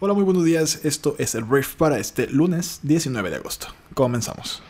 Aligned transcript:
Hola, 0.00 0.12
muy 0.12 0.24
buenos 0.24 0.44
días. 0.44 0.84
Esto 0.84 1.14
es 1.18 1.36
el 1.36 1.44
brief 1.44 1.76
para 1.76 1.98
este 1.98 2.26
lunes 2.26 2.80
19 2.82 3.30
de 3.30 3.36
agosto. 3.36 3.68
Comenzamos. 3.94 4.60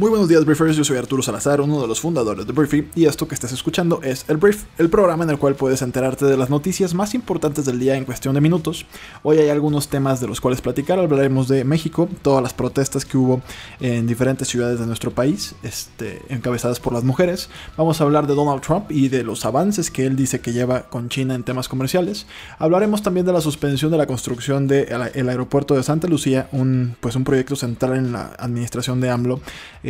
Muy 0.00 0.08
buenos 0.08 0.30
días, 0.30 0.46
Briefers. 0.46 0.76
Yo 0.76 0.82
soy 0.82 0.96
Arturo 0.96 1.20
Salazar, 1.22 1.60
uno 1.60 1.82
de 1.82 1.86
los 1.86 2.00
fundadores 2.00 2.46
de 2.46 2.54
Briefy, 2.54 2.88
y 2.94 3.04
esto 3.04 3.28
que 3.28 3.34
estás 3.34 3.52
escuchando 3.52 4.00
es 4.02 4.24
El 4.28 4.38
Brief, 4.38 4.62
el 4.78 4.88
programa 4.88 5.24
en 5.24 5.28
el 5.28 5.36
cual 5.36 5.56
puedes 5.56 5.82
enterarte 5.82 6.24
de 6.24 6.38
las 6.38 6.48
noticias 6.48 6.94
más 6.94 7.14
importantes 7.14 7.66
del 7.66 7.78
día 7.78 7.96
en 7.96 8.06
cuestión 8.06 8.34
de 8.34 8.40
minutos. 8.40 8.86
Hoy 9.22 9.36
hay 9.36 9.50
algunos 9.50 9.88
temas 9.88 10.18
de 10.18 10.26
los 10.26 10.40
cuales 10.40 10.62
platicar. 10.62 10.98
Hablaremos 10.98 11.48
de 11.48 11.64
México, 11.64 12.08
todas 12.22 12.42
las 12.42 12.54
protestas 12.54 13.04
que 13.04 13.18
hubo 13.18 13.42
en 13.78 14.06
diferentes 14.06 14.48
ciudades 14.48 14.80
de 14.80 14.86
nuestro 14.86 15.10
país, 15.10 15.54
este, 15.62 16.22
encabezadas 16.30 16.80
por 16.80 16.94
las 16.94 17.04
mujeres. 17.04 17.50
Vamos 17.76 18.00
a 18.00 18.04
hablar 18.04 18.26
de 18.26 18.34
Donald 18.34 18.62
Trump 18.62 18.90
y 18.90 19.08
de 19.08 19.22
los 19.22 19.44
avances 19.44 19.90
que 19.90 20.06
él 20.06 20.16
dice 20.16 20.40
que 20.40 20.54
lleva 20.54 20.84
con 20.88 21.10
China 21.10 21.34
en 21.34 21.42
temas 21.42 21.68
comerciales. 21.68 22.26
Hablaremos 22.58 23.02
también 23.02 23.26
de 23.26 23.34
la 23.34 23.42
suspensión 23.42 23.90
de 23.90 23.98
la 23.98 24.06
construcción 24.06 24.66
del 24.66 25.28
aeropuerto 25.28 25.74
de 25.74 25.82
Santa 25.82 26.08
Lucía, 26.08 26.48
un, 26.52 26.96
pues 27.00 27.16
un 27.16 27.24
proyecto 27.24 27.54
central 27.54 27.98
en 27.98 28.12
la 28.12 28.32
administración 28.38 29.02
de 29.02 29.10
AMLO 29.10 29.42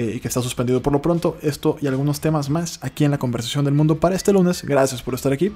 y 0.04 0.20
que 0.20 0.28
está 0.28 0.42
suspendido 0.42 0.82
por 0.82 0.92
lo 0.92 1.02
pronto. 1.02 1.36
Esto 1.42 1.76
y 1.80 1.86
algunos 1.86 2.20
temas 2.20 2.50
más 2.50 2.78
aquí 2.82 3.04
en 3.04 3.10
la 3.10 3.18
conversación 3.18 3.64
del 3.64 3.74
mundo 3.74 3.98
para 3.98 4.16
este 4.16 4.32
lunes. 4.32 4.64
Gracias 4.64 5.02
por 5.02 5.14
estar 5.14 5.32
aquí. 5.32 5.52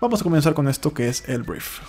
Vamos 0.00 0.20
a 0.20 0.24
comenzar 0.24 0.54
con 0.54 0.68
esto 0.68 0.92
que 0.92 1.08
es 1.08 1.28
el 1.28 1.42
brief. 1.42 1.80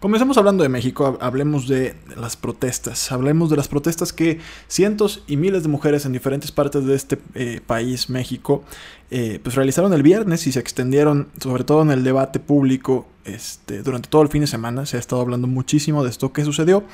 Comencemos 0.00 0.38
hablando 0.38 0.62
de 0.62 0.68
México, 0.68 1.18
hablemos 1.20 1.66
de 1.66 1.96
las 2.16 2.36
protestas, 2.36 3.10
hablemos 3.10 3.50
de 3.50 3.56
las 3.56 3.66
protestas 3.66 4.12
que 4.12 4.38
cientos 4.68 5.24
y 5.26 5.36
miles 5.36 5.64
de 5.64 5.68
mujeres 5.68 6.06
en 6.06 6.12
diferentes 6.12 6.52
partes 6.52 6.84
de 6.84 6.94
este 6.94 7.18
eh, 7.34 7.60
país, 7.66 8.08
México, 8.08 8.62
eh, 9.10 9.40
pues 9.42 9.56
realizaron 9.56 9.92
el 9.92 10.04
viernes 10.04 10.46
y 10.46 10.52
se 10.52 10.60
extendieron, 10.60 11.26
sobre 11.42 11.64
todo 11.64 11.82
en 11.82 11.90
el 11.90 12.04
debate 12.04 12.38
público, 12.38 13.08
este, 13.24 13.82
durante 13.82 14.08
todo 14.08 14.22
el 14.22 14.28
fin 14.28 14.42
de 14.42 14.46
semana. 14.46 14.86
Se 14.86 14.98
ha 14.98 15.00
estado 15.00 15.20
hablando 15.20 15.48
muchísimo 15.48 16.04
de 16.04 16.10
esto 16.10 16.32
que 16.32 16.44
sucedió. 16.44 16.84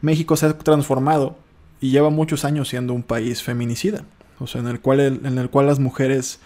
México 0.00 0.36
se 0.36 0.46
ha 0.46 0.56
transformado 0.56 1.34
y 1.80 1.90
lleva 1.90 2.10
muchos 2.10 2.44
años 2.44 2.68
siendo 2.68 2.94
un 2.94 3.02
país 3.02 3.42
feminicida. 3.42 4.04
O 4.38 4.46
sea, 4.46 4.60
en 4.60 4.68
el 4.68 4.80
cual, 4.80 5.00
en 5.00 5.36
el 5.36 5.50
cual 5.50 5.66
las 5.66 5.80
mujeres 5.80 6.38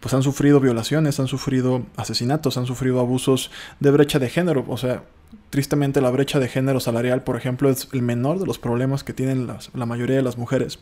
pues 0.00 0.12
han 0.12 0.22
sufrido 0.22 0.60
violaciones, 0.60 1.18
han 1.18 1.28
sufrido 1.28 1.86
asesinatos, 1.96 2.58
han 2.58 2.66
sufrido 2.66 3.00
abusos 3.00 3.50
de 3.80 3.90
brecha 3.90 4.18
de 4.18 4.28
género. 4.28 4.66
O 4.68 4.76
sea, 4.76 5.04
Tristemente 5.50 6.00
la 6.00 6.10
brecha 6.10 6.38
de 6.38 6.48
género 6.48 6.80
salarial, 6.80 7.22
por 7.24 7.36
ejemplo, 7.36 7.68
es 7.68 7.88
el 7.92 8.02
menor 8.02 8.38
de 8.38 8.46
los 8.46 8.58
problemas 8.58 9.04
que 9.04 9.12
tienen 9.12 9.46
la 9.46 9.86
mayoría 9.86 10.16
de 10.16 10.22
las 10.22 10.38
mujeres. 10.38 10.78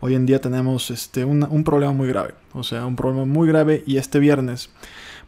Hoy 0.00 0.14
en 0.14 0.26
día 0.26 0.40
tenemos 0.40 0.90
este, 0.90 1.24
un 1.24 1.64
problema 1.64 1.92
muy 1.92 2.08
grave, 2.08 2.34
o 2.52 2.62
sea, 2.62 2.86
un 2.86 2.96
problema 2.96 3.24
muy 3.24 3.48
grave 3.48 3.82
y 3.86 3.96
este 3.96 4.18
viernes, 4.18 4.70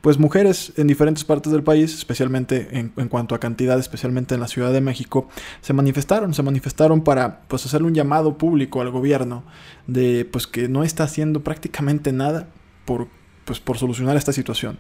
pues 0.01 0.19
mujeres 0.19 0.73
en 0.77 0.87
diferentes 0.87 1.25
partes 1.25 1.53
del 1.53 1.65
país, 1.65 1.93
especialmente 1.95 2.69
en, 2.79 3.09
cuanto 3.09 3.35
a 3.35 3.41
cantidad, 3.41 3.77
especialmente 3.79 4.35
en 4.35 4.41
la 4.41 4.49
Ciudad 4.49 4.73
de 4.73 4.81
México, 4.81 5.29
se 5.61 5.73
manifestaron, 5.73 6.35
se 6.35 6.45
manifestaron 6.45 7.03
para 7.03 7.41
pues 7.49 7.67
hacerle 7.67 7.89
un 7.89 7.95
llamado 7.95 8.39
público 8.39 8.81
al 8.81 8.91
gobierno 8.91 9.43
de 9.89 10.25
pues 10.25 10.47
que 10.47 10.69
no 10.69 10.85
está 10.85 11.05
haciendo 11.05 11.43
prácticamente 11.43 12.13
nada 12.13 12.49
por, 12.85 13.09
pues, 13.45 13.59
por 13.59 13.79
solucionar 13.79 14.17
esta 14.17 14.33
situación. 14.33 14.79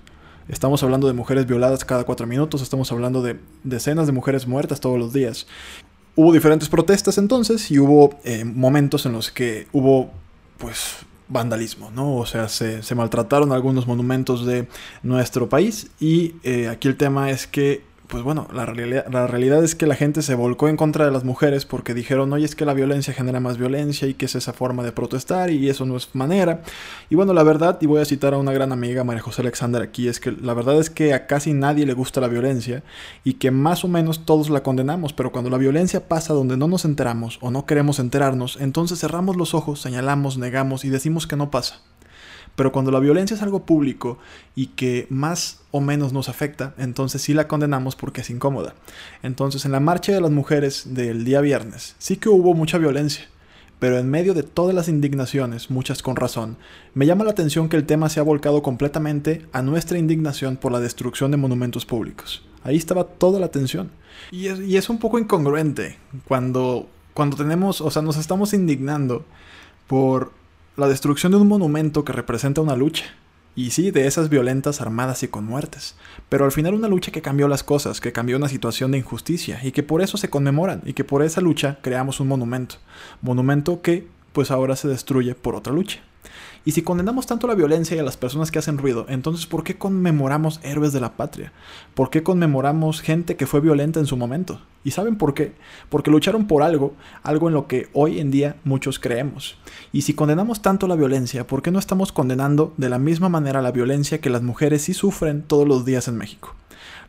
Estamos 0.48 0.82
hablando 0.84 1.08
de 1.08 1.12
mujeres 1.12 1.46
violadas 1.46 1.84
cada 1.84 2.04
cuatro 2.04 2.26
minutos, 2.26 2.62
estamos 2.62 2.92
hablando 2.92 3.20
de 3.20 3.40
decenas 3.64 4.06
de 4.06 4.12
mujeres 4.12 4.46
muertas 4.46 4.78
todos 4.78 4.96
los 4.96 5.12
días. 5.12 5.48
Hubo 6.14 6.32
diferentes 6.32 6.68
protestas 6.68 7.18
entonces 7.18 7.68
y 7.70 7.80
hubo 7.80 8.18
eh, 8.22 8.44
momentos 8.44 9.06
en 9.06 9.12
los 9.12 9.32
que 9.32 9.66
hubo 9.72 10.12
pues 10.58 10.98
vandalismo, 11.28 11.90
¿no? 11.90 12.14
O 12.14 12.26
sea, 12.26 12.48
se, 12.48 12.94
maltrataron 12.94 13.50
algunos 13.50 13.88
monumentos 13.88 14.46
de 14.46 14.68
nuestro 15.02 15.48
país 15.48 15.88
y 15.98 16.36
eh, 16.44 16.68
aquí 16.68 16.86
el 16.86 16.96
tema 16.96 17.30
es 17.30 17.48
que 17.48 17.82
pues 18.08 18.22
bueno, 18.22 18.46
la 18.52 18.66
realidad, 18.66 19.06
la 19.10 19.26
realidad 19.26 19.64
es 19.64 19.74
que 19.74 19.86
la 19.86 19.94
gente 19.94 20.22
se 20.22 20.34
volcó 20.34 20.68
en 20.68 20.76
contra 20.76 21.04
de 21.04 21.10
las 21.10 21.24
mujeres 21.24 21.66
porque 21.66 21.94
dijeron, 21.94 22.32
oye, 22.32 22.44
es 22.44 22.54
que 22.54 22.64
la 22.64 22.74
violencia 22.74 23.12
genera 23.12 23.40
más 23.40 23.58
violencia 23.58 24.06
y 24.06 24.14
que 24.14 24.26
es 24.26 24.34
esa 24.34 24.52
forma 24.52 24.82
de 24.82 24.92
protestar 24.92 25.50
y 25.50 25.68
eso 25.68 25.86
no 25.86 25.96
es 25.96 26.14
manera. 26.14 26.62
Y 27.10 27.14
bueno, 27.14 27.32
la 27.32 27.42
verdad, 27.42 27.78
y 27.80 27.86
voy 27.86 28.00
a 28.00 28.04
citar 28.04 28.34
a 28.34 28.38
una 28.38 28.52
gran 28.52 28.72
amiga, 28.72 29.04
María 29.04 29.22
José 29.22 29.42
Alexander, 29.42 29.82
aquí, 29.82 30.08
es 30.08 30.20
que 30.20 30.32
la 30.32 30.54
verdad 30.54 30.78
es 30.78 30.90
que 30.90 31.14
a 31.14 31.26
casi 31.26 31.52
nadie 31.52 31.86
le 31.86 31.94
gusta 31.94 32.20
la 32.20 32.28
violencia 32.28 32.82
y 33.24 33.34
que 33.34 33.50
más 33.50 33.84
o 33.84 33.88
menos 33.88 34.24
todos 34.24 34.50
la 34.50 34.62
condenamos, 34.62 35.12
pero 35.12 35.32
cuando 35.32 35.50
la 35.50 35.58
violencia 35.58 36.08
pasa 36.08 36.32
donde 36.34 36.56
no 36.56 36.68
nos 36.68 36.84
enteramos 36.84 37.38
o 37.40 37.50
no 37.50 37.66
queremos 37.66 37.98
enterarnos, 37.98 38.58
entonces 38.60 39.00
cerramos 39.00 39.36
los 39.36 39.54
ojos, 39.54 39.80
señalamos, 39.80 40.38
negamos 40.38 40.84
y 40.84 40.90
decimos 40.90 41.26
que 41.26 41.36
no 41.36 41.50
pasa. 41.50 41.80
Pero 42.56 42.72
cuando 42.72 42.90
la 42.90 43.00
violencia 43.00 43.36
es 43.36 43.42
algo 43.42 43.64
público 43.66 44.18
y 44.54 44.68
que 44.68 45.06
más 45.10 45.60
o 45.70 45.80
menos 45.80 46.12
nos 46.12 46.28
afecta, 46.28 46.74
entonces 46.78 47.22
sí 47.22 47.34
la 47.34 47.46
condenamos 47.48 47.94
porque 47.96 48.22
es 48.22 48.30
incómoda. 48.30 48.74
Entonces 49.22 49.64
en 49.66 49.72
la 49.72 49.80
marcha 49.80 50.12
de 50.12 50.22
las 50.22 50.30
mujeres 50.30 50.94
del 50.94 51.24
día 51.24 51.42
viernes 51.42 51.94
sí 51.98 52.16
que 52.16 52.30
hubo 52.30 52.54
mucha 52.54 52.78
violencia. 52.78 53.26
Pero 53.78 53.98
en 53.98 54.10
medio 54.10 54.32
de 54.32 54.42
todas 54.42 54.74
las 54.74 54.88
indignaciones, 54.88 55.70
muchas 55.70 56.02
con 56.02 56.16
razón, 56.16 56.56
me 56.94 57.04
llama 57.04 57.24
la 57.24 57.32
atención 57.32 57.68
que 57.68 57.76
el 57.76 57.84
tema 57.84 58.08
se 58.08 58.20
ha 58.20 58.22
volcado 58.22 58.62
completamente 58.62 59.46
a 59.52 59.60
nuestra 59.60 59.98
indignación 59.98 60.56
por 60.56 60.72
la 60.72 60.80
destrucción 60.80 61.30
de 61.30 61.36
monumentos 61.36 61.84
públicos. 61.84 62.42
Ahí 62.64 62.76
estaba 62.76 63.04
toda 63.04 63.38
la 63.38 63.46
atención. 63.46 63.90
Y 64.30 64.46
es, 64.46 64.60
y 64.60 64.78
es 64.78 64.88
un 64.88 64.98
poco 64.98 65.18
incongruente 65.18 65.98
cuando, 66.26 66.88
cuando 67.12 67.36
tenemos, 67.36 67.82
o 67.82 67.90
sea, 67.90 68.00
nos 68.00 68.16
estamos 68.16 68.54
indignando 68.54 69.26
por 69.86 70.32
la 70.76 70.88
destrucción 70.88 71.32
de 71.32 71.38
un 71.38 71.48
monumento 71.48 72.04
que 72.04 72.12
representa 72.12 72.60
una 72.60 72.76
lucha. 72.76 73.04
Y 73.54 73.70
sí, 73.70 73.90
de 73.90 74.06
esas 74.06 74.28
violentas 74.28 74.82
armadas 74.82 75.22
y 75.22 75.28
con 75.28 75.46
muertes. 75.46 75.96
Pero 76.28 76.44
al 76.44 76.52
final 76.52 76.74
una 76.74 76.88
lucha 76.88 77.10
que 77.10 77.22
cambió 77.22 77.48
las 77.48 77.64
cosas, 77.64 78.02
que 78.02 78.12
cambió 78.12 78.36
una 78.36 78.50
situación 78.50 78.90
de 78.90 78.98
injusticia 78.98 79.60
y 79.62 79.72
que 79.72 79.82
por 79.82 80.02
eso 80.02 80.18
se 80.18 80.28
conmemoran 80.28 80.82
y 80.84 80.92
que 80.92 81.04
por 81.04 81.22
esa 81.22 81.40
lucha 81.40 81.78
creamos 81.80 82.20
un 82.20 82.28
monumento. 82.28 82.76
Monumento 83.22 83.80
que 83.80 84.06
pues 84.34 84.50
ahora 84.50 84.76
se 84.76 84.88
destruye 84.88 85.34
por 85.34 85.54
otra 85.54 85.72
lucha. 85.72 86.00
Y 86.66 86.72
si 86.72 86.82
condenamos 86.82 87.28
tanto 87.28 87.46
la 87.46 87.54
violencia 87.54 87.96
y 87.96 88.00
a 88.00 88.02
las 88.02 88.16
personas 88.16 88.50
que 88.50 88.58
hacen 88.58 88.76
ruido, 88.76 89.06
entonces 89.08 89.46
¿por 89.46 89.62
qué 89.62 89.78
conmemoramos 89.78 90.58
héroes 90.64 90.92
de 90.92 90.98
la 90.98 91.16
patria? 91.16 91.52
¿Por 91.94 92.10
qué 92.10 92.24
conmemoramos 92.24 93.02
gente 93.02 93.36
que 93.36 93.46
fue 93.46 93.60
violenta 93.60 94.00
en 94.00 94.06
su 94.06 94.16
momento? 94.16 94.60
¿Y 94.82 94.90
saben 94.90 95.14
por 95.14 95.32
qué? 95.32 95.52
Porque 95.88 96.10
lucharon 96.10 96.48
por 96.48 96.64
algo, 96.64 96.96
algo 97.22 97.46
en 97.46 97.54
lo 97.54 97.68
que 97.68 97.88
hoy 97.92 98.18
en 98.18 98.32
día 98.32 98.56
muchos 98.64 98.98
creemos. 98.98 99.56
Y 99.92 100.02
si 100.02 100.14
condenamos 100.14 100.60
tanto 100.60 100.88
la 100.88 100.96
violencia, 100.96 101.46
¿por 101.46 101.62
qué 101.62 101.70
no 101.70 101.78
estamos 101.78 102.10
condenando 102.10 102.74
de 102.78 102.88
la 102.88 102.98
misma 102.98 103.28
manera 103.28 103.62
la 103.62 103.70
violencia 103.70 104.20
que 104.20 104.28
las 104.28 104.42
mujeres 104.42 104.82
sí 104.82 104.92
sufren 104.92 105.44
todos 105.44 105.68
los 105.68 105.84
días 105.84 106.08
en 106.08 106.16
México? 106.16 106.56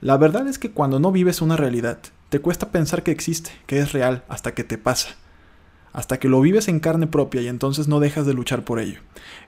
La 0.01 0.17
verdad 0.17 0.47
es 0.47 0.59
que 0.59 0.69
cuando 0.69 0.99
no 0.99 1.11
vives 1.11 1.41
una 1.41 1.57
realidad, 1.57 1.97
te 2.29 2.37
cuesta 2.37 2.69
pensar 2.69 3.01
que 3.01 3.09
existe, 3.09 3.49
que 3.65 3.79
es 3.79 3.91
real, 3.91 4.23
hasta 4.29 4.53
que 4.53 4.63
te 4.63 4.77
pasa 4.77 5.15
hasta 5.97 6.19
que 6.19 6.29
lo 6.29 6.39
vives 6.39 6.67
en 6.67 6.79
carne 6.79 7.07
propia 7.07 7.41
y 7.41 7.47
entonces 7.47 7.87
no 7.87 7.99
dejas 7.99 8.27
de 8.27 8.35
luchar 8.35 8.63
por 8.63 8.79
ello. 8.79 8.99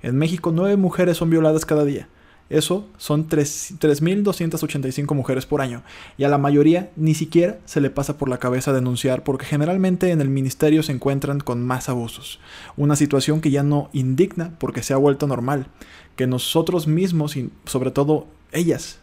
En 0.01 0.17
México 0.17 0.51
nueve 0.51 0.77
mujeres 0.77 1.17
son 1.17 1.29
violadas 1.29 1.63
cada 1.63 1.85
día. 1.85 2.07
Eso 2.49 2.87
son 2.97 3.29
3.285 3.29 5.13
mujeres 5.13 5.45
por 5.45 5.61
año. 5.61 5.83
Y 6.17 6.23
a 6.23 6.27
la 6.27 6.39
mayoría 6.39 6.89
ni 6.95 7.13
siquiera 7.13 7.59
se 7.65 7.81
le 7.81 7.91
pasa 7.91 8.17
por 8.17 8.29
la 8.29 8.39
cabeza 8.39 8.73
denunciar 8.73 9.23
porque 9.23 9.45
generalmente 9.45 10.09
en 10.09 10.21
el 10.21 10.29
ministerio 10.29 10.81
se 10.81 10.91
encuentran 10.91 11.39
con 11.39 11.63
más 11.63 11.87
abusos. 11.87 12.39
Una 12.77 12.95
situación 12.95 13.41
que 13.41 13.51
ya 13.51 13.61
no 13.61 13.91
indigna 13.93 14.55
porque 14.57 14.81
se 14.81 14.93
ha 14.93 14.97
vuelto 14.97 15.27
normal. 15.27 15.67
Que 16.15 16.25
nosotros 16.25 16.87
mismos 16.87 17.37
y 17.37 17.51
sobre 17.65 17.91
todo 17.91 18.25
ellas 18.51 18.97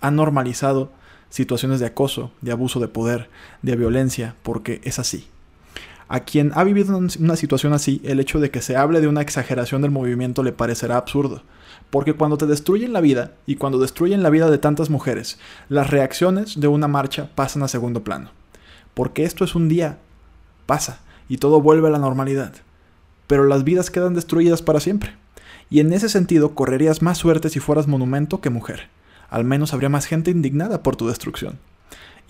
han 0.00 0.14
normalizado 0.14 0.92
situaciones 1.28 1.80
de 1.80 1.86
acoso, 1.86 2.30
de 2.40 2.52
abuso 2.52 2.78
de 2.78 2.86
poder, 2.86 3.30
de 3.62 3.74
violencia, 3.74 4.36
porque 4.44 4.80
es 4.84 5.00
así. 5.00 5.26
A 6.08 6.20
quien 6.20 6.52
ha 6.54 6.64
vivido 6.64 6.96
una 6.96 7.36
situación 7.36 7.74
así, 7.74 8.00
el 8.02 8.18
hecho 8.18 8.40
de 8.40 8.50
que 8.50 8.62
se 8.62 8.76
hable 8.76 9.02
de 9.02 9.08
una 9.08 9.20
exageración 9.20 9.82
del 9.82 9.90
movimiento 9.90 10.42
le 10.42 10.52
parecerá 10.52 10.96
absurdo. 10.96 11.42
Porque 11.90 12.14
cuando 12.14 12.38
te 12.38 12.46
destruyen 12.46 12.94
la 12.94 13.02
vida, 13.02 13.32
y 13.46 13.56
cuando 13.56 13.78
destruyen 13.78 14.22
la 14.22 14.30
vida 14.30 14.50
de 14.50 14.56
tantas 14.56 14.88
mujeres, 14.88 15.38
las 15.68 15.90
reacciones 15.90 16.58
de 16.58 16.68
una 16.68 16.88
marcha 16.88 17.30
pasan 17.34 17.62
a 17.62 17.68
segundo 17.68 18.04
plano. 18.04 18.30
Porque 18.94 19.24
esto 19.24 19.44
es 19.44 19.54
un 19.54 19.68
día, 19.68 19.98
pasa, 20.64 21.00
y 21.28 21.36
todo 21.36 21.60
vuelve 21.60 21.88
a 21.88 21.90
la 21.90 21.98
normalidad. 21.98 22.54
Pero 23.26 23.44
las 23.44 23.64
vidas 23.64 23.90
quedan 23.90 24.14
destruidas 24.14 24.62
para 24.62 24.80
siempre. 24.80 25.14
Y 25.68 25.80
en 25.80 25.92
ese 25.92 26.08
sentido 26.08 26.54
correrías 26.54 27.02
más 27.02 27.18
suerte 27.18 27.50
si 27.50 27.60
fueras 27.60 27.86
monumento 27.86 28.40
que 28.40 28.48
mujer. 28.48 28.88
al 29.30 29.44
menos 29.44 29.74
habría 29.74 29.90
más 29.90 30.06
gente 30.06 30.30
indignada 30.30 30.82
por 30.82 30.96
tu 30.96 31.08
destrucción. 31.08 31.58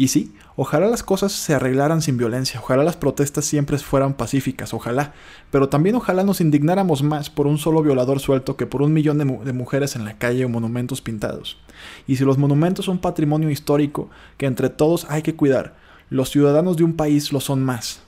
Y 0.00 0.08
sí, 0.08 0.32
ojalá 0.54 0.86
las 0.86 1.02
cosas 1.02 1.32
se 1.32 1.54
arreglaran 1.54 2.02
sin 2.02 2.16
violencia, 2.16 2.60
ojalá 2.60 2.84
las 2.84 2.96
protestas 2.96 3.44
siempre 3.44 3.76
fueran 3.78 4.14
pacíficas, 4.14 4.72
ojalá, 4.72 5.12
pero 5.50 5.68
también 5.68 5.96
ojalá 5.96 6.22
nos 6.22 6.40
indignáramos 6.40 7.02
más 7.02 7.30
por 7.30 7.48
un 7.48 7.58
solo 7.58 7.82
violador 7.82 8.20
suelto 8.20 8.56
que 8.56 8.66
por 8.66 8.80
un 8.80 8.92
millón 8.92 9.18
de, 9.18 9.52
mujeres 9.52 9.96
en 9.96 10.04
la 10.04 10.16
calle 10.16 10.44
o 10.44 10.48
monumentos 10.48 11.00
pintados. 11.00 11.58
Y 12.06 12.14
si 12.14 12.24
los 12.24 12.38
monumentos 12.38 12.84
son 12.84 12.98
patrimonio 12.98 13.50
histórico 13.50 14.08
que 14.36 14.46
entre 14.46 14.70
todos 14.70 15.04
hay 15.10 15.22
que 15.22 15.34
cuidar, 15.34 15.74
los 16.10 16.30
ciudadanos 16.30 16.76
de 16.76 16.84
un 16.84 16.94
país 16.94 17.32
lo 17.32 17.40
son 17.40 17.64
más. 17.64 18.00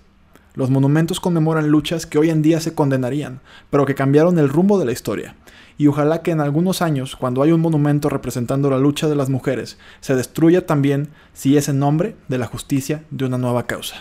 Los 0.55 0.71
monumentos 0.71 1.19
conmemoran 1.19 1.71
luchas 1.71 2.07
que 2.07 2.19
hoy 2.19 2.31
en 2.31 2.41
día 2.41 2.61
se 2.61 2.73
condenarían, 2.73 3.41
pero 3.69 3.85
que 3.85 3.97
cambiaron 3.97 4.39
el 4.39 4.49
rumbo 4.49 4.79
de 4.79 4.85
la 4.85 4.93
historia 4.93 5.35
y 5.81 5.87
ojalá 5.87 6.21
que 6.21 6.31
en 6.31 6.43
algunos 6.43 6.83
años, 6.83 7.17
cuando 7.17 7.43
hay 7.43 7.53
un 7.53 7.61
monumento 7.63 8.11
representando 8.11 8.69
la 8.69 8.77
lucha 8.77 9.09
de 9.09 9.15
las 9.15 9.31
mujeres, 9.31 9.79
se 10.01 10.15
destruya 10.15 10.67
también 10.67 11.09
si 11.33 11.57
es 11.57 11.71
en 11.71 11.79
nombre 11.79 12.17
de 12.29 12.37
la 12.37 12.45
justicia 12.45 13.05
de 13.11 13.25
una 13.25 13.39
nueva 13.39 13.67
causa. 13.67 13.97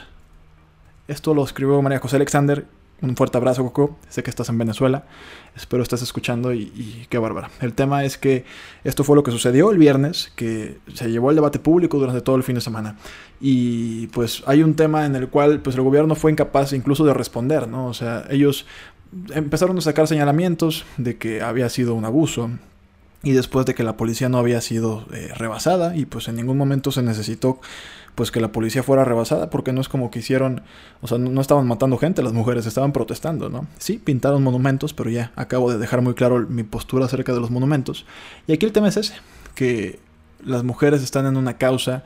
Esto 1.08 1.34
lo 1.34 1.42
escribió 1.42 1.82
María 1.82 2.00
José 2.00 2.18
Alexander. 2.18 2.66
Un 3.02 3.16
fuerte 3.16 3.38
abrazo, 3.38 3.64
Coco. 3.64 3.98
Sé 4.10 4.24
que 4.24 4.30
estás 4.30 4.50
en 4.50 4.58
Venezuela. 4.58 5.06
Espero 5.56 5.82
estés 5.82 6.02
escuchando 6.02 6.52
y, 6.52 6.64
y, 6.64 7.08
qué 7.10 7.18
bárbara. 7.18 7.50
El 7.62 7.74
tema 7.74 8.04
es 8.04 8.18
que 8.18 8.44
esto 8.84 9.06
fue 9.06 9.16
lo 9.16 9.24
que 9.24 9.32
sucedió 9.32 9.72
el 9.72 9.78
viernes, 9.78 10.34
que 10.36 10.80
se 10.94 11.10
llevó 11.10 11.30
el 11.30 11.38
debate 11.38 11.60
público 11.60 11.98
durante 11.98 12.20
todo 12.20 12.36
el 12.36 12.44
fin 12.44 12.56
de 12.56 12.62
semana. 12.62 12.98
Y 13.40 14.08
pues 14.08 14.44
hay 14.48 14.64
un 14.64 14.76
tema 14.76 15.06
en 15.06 15.16
el 15.16 15.30
cual 15.30 15.62
pues 15.62 15.78
el 15.78 15.82
gobierno 15.82 16.16
fue 16.16 16.30
incapaz 16.30 16.74
incluso 16.74 17.06
de 17.06 17.14
responder, 17.14 17.70
¿no? 17.70 17.88
O 17.88 17.94
sea, 17.94 18.26
ellos 18.30 18.66
empezaron 19.34 19.78
a 19.78 19.82
sacar 19.82 20.08
señalamientos 20.08 20.86
de 20.98 21.18
que 21.18 21.42
había 21.42 21.70
sido 21.70 21.96
un 21.96 22.06
abuso 22.06 22.50
y 23.24 23.32
después 23.32 23.66
de 23.66 23.76
que 23.76 23.84
la 23.84 23.98
policía 23.98 24.30
no 24.30 24.38
había 24.38 24.62
sido 24.62 25.06
eh, 25.14 25.30
rebasada 25.36 25.96
y 25.96 26.06
pues 26.06 26.28
en 26.28 26.36
ningún 26.36 26.58
momento 26.58 26.92
se 26.92 27.02
necesitó 27.02 27.60
pues 28.16 28.32
que 28.32 28.42
la 28.42 28.52
policía 28.52 28.84
fuera 28.84 29.06
rebasada 29.06 29.50
porque 29.50 29.74
no 29.74 29.82
es 29.82 29.90
como 29.90 30.12
que 30.12 30.20
hicieron, 30.20 30.62
o 31.02 31.08
sea, 31.08 31.18
no, 31.18 31.40
estaban 31.40 31.68
matando 31.68 31.98
gente, 31.98 32.22
las 32.22 32.34
mujeres 32.34 32.66
estaban 32.66 32.92
protestando, 32.92 33.50
¿no? 33.50 33.68
Sí, 33.78 33.98
pintaron 33.98 34.44
monumentos, 34.44 34.94
pero 34.94 35.10
ya 35.10 35.32
acabo 35.36 35.72
de 35.72 35.78
dejar 35.78 36.02
muy 36.02 36.14
claro 36.16 36.46
mi 36.50 36.64
postura 36.64 37.06
acerca 37.06 37.34
de 37.34 37.40
los 37.40 37.50
monumentos. 37.50 38.06
Y 38.48 38.54
aquí 38.54 38.66
el 38.66 38.74
tema 38.74 38.90
es 38.90 38.98
ese, 38.98 39.14
que 39.56 40.00
las 40.44 40.64
mujeres 40.64 41.02
están 41.02 41.26
en 41.28 41.38
una 41.38 41.58
causa 41.58 42.04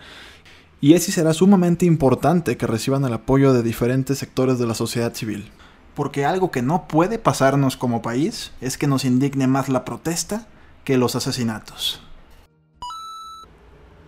y 0.81 0.93
es 0.93 1.07
y 1.09 1.11
será 1.11 1.33
sumamente 1.33 1.85
importante 1.85 2.57
que 2.57 2.67
reciban 2.67 3.05
el 3.05 3.13
apoyo 3.13 3.53
de 3.53 3.63
diferentes 3.63 4.17
sectores 4.19 4.59
de 4.59 4.67
la 4.67 4.73
sociedad 4.73 5.13
civil 5.13 5.49
porque 5.95 6.25
algo 6.25 6.51
que 6.51 6.61
no 6.61 6.87
puede 6.87 7.19
pasarnos 7.19 7.77
como 7.77 8.01
país 8.01 8.51
es 8.61 8.77
que 8.77 8.87
nos 8.87 9.05
indigne 9.05 9.47
más 9.47 9.69
la 9.69 9.85
protesta 9.85 10.47
que 10.83 10.97
los 10.97 11.15
asesinatos. 11.15 12.01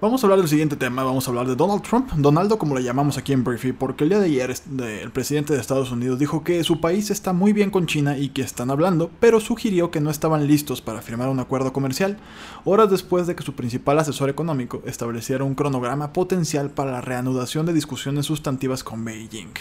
Vamos 0.01 0.21
a 0.21 0.27
hablar 0.27 0.39
del 0.39 0.49
siguiente 0.49 0.75
tema, 0.75 1.05
vamos 1.05 1.25
a 1.25 1.31
hablar 1.31 1.47
de 1.47 1.55
Donald 1.55 1.81
Trump, 1.81 2.11
Donaldo 2.11 2.59
como 2.59 2.75
le 2.75 2.83
llamamos 2.83 3.17
aquí 3.17 3.31
en 3.31 3.45
Briefy, 3.45 3.71
porque 3.71 4.03
el 4.03 4.09
día 4.09 4.19
de 4.19 4.25
ayer 4.25 4.53
el 5.01 5.11
presidente 5.11 5.53
de 5.53 5.61
Estados 5.61 5.89
Unidos 5.89 6.19
dijo 6.19 6.43
que 6.43 6.63
su 6.65 6.81
país 6.81 7.09
está 7.09 7.31
muy 7.31 7.53
bien 7.53 7.71
con 7.71 7.87
China 7.87 8.17
y 8.17 8.29
que 8.29 8.41
están 8.41 8.69
hablando, 8.69 9.09
pero 9.21 9.39
sugirió 9.39 9.91
que 9.91 10.01
no 10.01 10.09
estaban 10.09 10.47
listos 10.47 10.81
para 10.81 11.01
firmar 11.01 11.29
un 11.29 11.39
acuerdo 11.39 11.71
comercial, 11.71 12.17
horas 12.65 12.91
después 12.91 13.25
de 13.25 13.35
que 13.35 13.43
su 13.43 13.53
principal 13.53 13.97
asesor 13.97 14.29
económico 14.29 14.83
estableciera 14.85 15.45
un 15.45 15.55
cronograma 15.55 16.11
potencial 16.11 16.71
para 16.71 16.91
la 16.91 17.01
reanudación 17.01 17.65
de 17.65 17.73
discusiones 17.73 18.25
sustantivas 18.25 18.83
con 18.83 19.05
Beijing. 19.05 19.53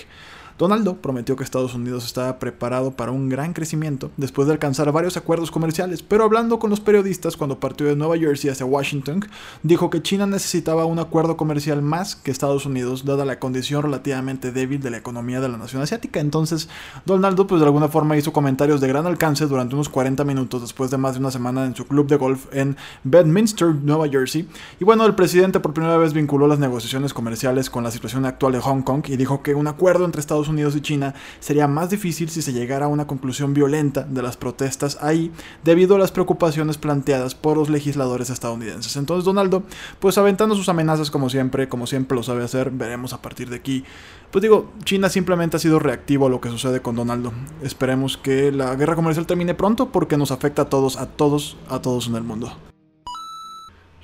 Donaldo 0.57 0.99
prometió 0.99 1.35
que 1.35 1.43
Estados 1.43 1.75
Unidos 1.75 2.05
estaba 2.07 2.39
preparado 2.39 2.93
para 2.93 3.11
un 3.11 3.29
gran 3.29 3.53
crecimiento 3.53 4.13
después 4.17 4.47
de 4.47 4.55
alcanzar 4.55 4.91
varios 4.93 5.17
acuerdos 5.17 5.51
comerciales, 5.51 6.03
pero 6.03 6.23
hablando 6.23 6.61
con 6.61 6.71
los 6.71 6.79
periodistas 6.79 7.37
cuando 7.37 7.59
partió 7.59 7.87
de 7.87 7.97
Nueva 7.97 8.17
Jersey 8.17 8.51
hacia 8.51 8.65
Washington, 8.65 9.25
dijo 9.65 9.91
que 9.91 10.01
China 10.01 10.27
necesitaba 10.27 10.85
un 10.85 11.01
acuerdo 11.01 11.37
comercial 11.37 11.83
más 11.83 12.15
que 12.15 12.31
Estados 12.31 12.67
Unidos, 12.67 13.05
dada 13.05 13.25
la 13.25 13.41
condición 13.41 13.83
relativamente 13.83 14.53
débil 14.53 14.81
de 14.81 14.91
la 14.91 14.99
economía 14.99 15.41
de 15.41 15.49
la 15.49 15.59
nación 15.59 15.83
asiática. 15.83 16.21
Entonces, 16.21 16.69
Donaldo, 17.05 17.49
pues 17.49 17.61
de 17.61 17.67
alguna 17.67 17.89
forma 17.89 18.17
hizo 18.17 18.33
comentarios 18.33 18.81
de 18.81 18.87
gran 18.87 19.07
alcance 19.07 19.47
durante 19.47 19.75
unos 19.75 19.89
40 19.89 20.23
minutos 20.23 20.63
después 20.63 20.91
de 20.91 20.99
más 20.99 21.15
de 21.15 21.21
una 21.21 21.33
semana 21.33 21.65
en 21.67 21.75
su 21.75 21.87
club 21.87 22.07
de 22.07 22.17
golf 22.17 22.47
en 22.53 22.77
Bedminster, 23.03 23.75
Nueva 23.75 24.09
Jersey. 24.09 24.49
Y 24.79 24.85
bueno, 24.85 25.05
el 25.05 25.17
presidente 25.17 25.59
por 25.59 25.75
primera 25.75 25.97
vez 25.97 26.13
vinculó 26.13 26.47
las 26.47 26.61
negociaciones 26.61 27.13
comerciales 27.13 27.71
con 27.71 27.83
la 27.83 27.91
situación 27.91 28.25
actual 28.25 28.53
de 28.53 28.61
Hong 28.61 28.83
Kong 28.83 29.05
y 29.09 29.17
dijo 29.17 29.43
que 29.43 29.55
un 29.55 29.67
acuerdo 29.67 30.05
entre 30.05 30.21
Unidos 30.49 30.77
y 30.77 30.81
China 30.81 31.15
sería 31.41 31.69
más 31.69 31.91
difícil 31.91 32.29
si 32.29 32.43
se 32.43 32.53
llegara 32.53 32.87
a 32.87 32.89
una 32.89 33.07
conclusión 33.07 33.55
violenta 33.55 34.03
de 34.03 34.23
las 34.23 34.37
protestas 34.37 34.99
ahí 35.01 35.33
debido 35.63 35.97
a 35.97 35.99
las 35.99 36.13
preocupaciones 36.13 36.79
planteadas 36.79 37.35
por 37.35 37.57
los 37.57 37.71
legisladores 37.71 38.31
estadounidenses. 38.31 38.97
Entonces 38.97 39.25
Donaldo, 39.25 39.63
pues 40.01 40.19
aventando 40.19 40.55
sus 40.55 40.69
amenazas 40.69 41.11
como 41.11 41.31
siempre, 41.31 41.69
como 41.69 41.87
siempre 41.87 42.17
lo 42.17 42.23
sabe 42.23 42.45
hacer, 42.45 42.71
veremos 42.71 43.13
a 43.13 43.23
partir 43.23 43.51
de 43.51 43.57
aquí. 43.57 43.85
Pues 44.31 44.43
digo, 44.43 44.73
China 44.85 45.09
simplemente 45.09 45.57
ha 45.57 45.61
sido 45.61 45.79
reactivo 45.79 46.27
a 46.27 46.31
lo 46.31 46.41
que 46.41 46.49
sucede 46.49 46.81
con 46.81 46.97
Donaldo. 46.97 47.33
Esperemos 47.63 48.17
que 48.17 48.51
la 48.51 48.75
guerra 48.75 48.97
comercial 48.97 49.27
termine 49.27 49.55
pronto 49.55 49.91
porque 49.93 50.17
nos 50.17 50.31
afecta 50.31 50.63
a 50.63 50.69
todos, 50.69 50.97
a 50.97 51.07
todos, 51.07 51.57
a 51.69 51.81
todos 51.81 52.09
en 52.09 52.17
el 52.17 52.25
mundo. 52.25 52.53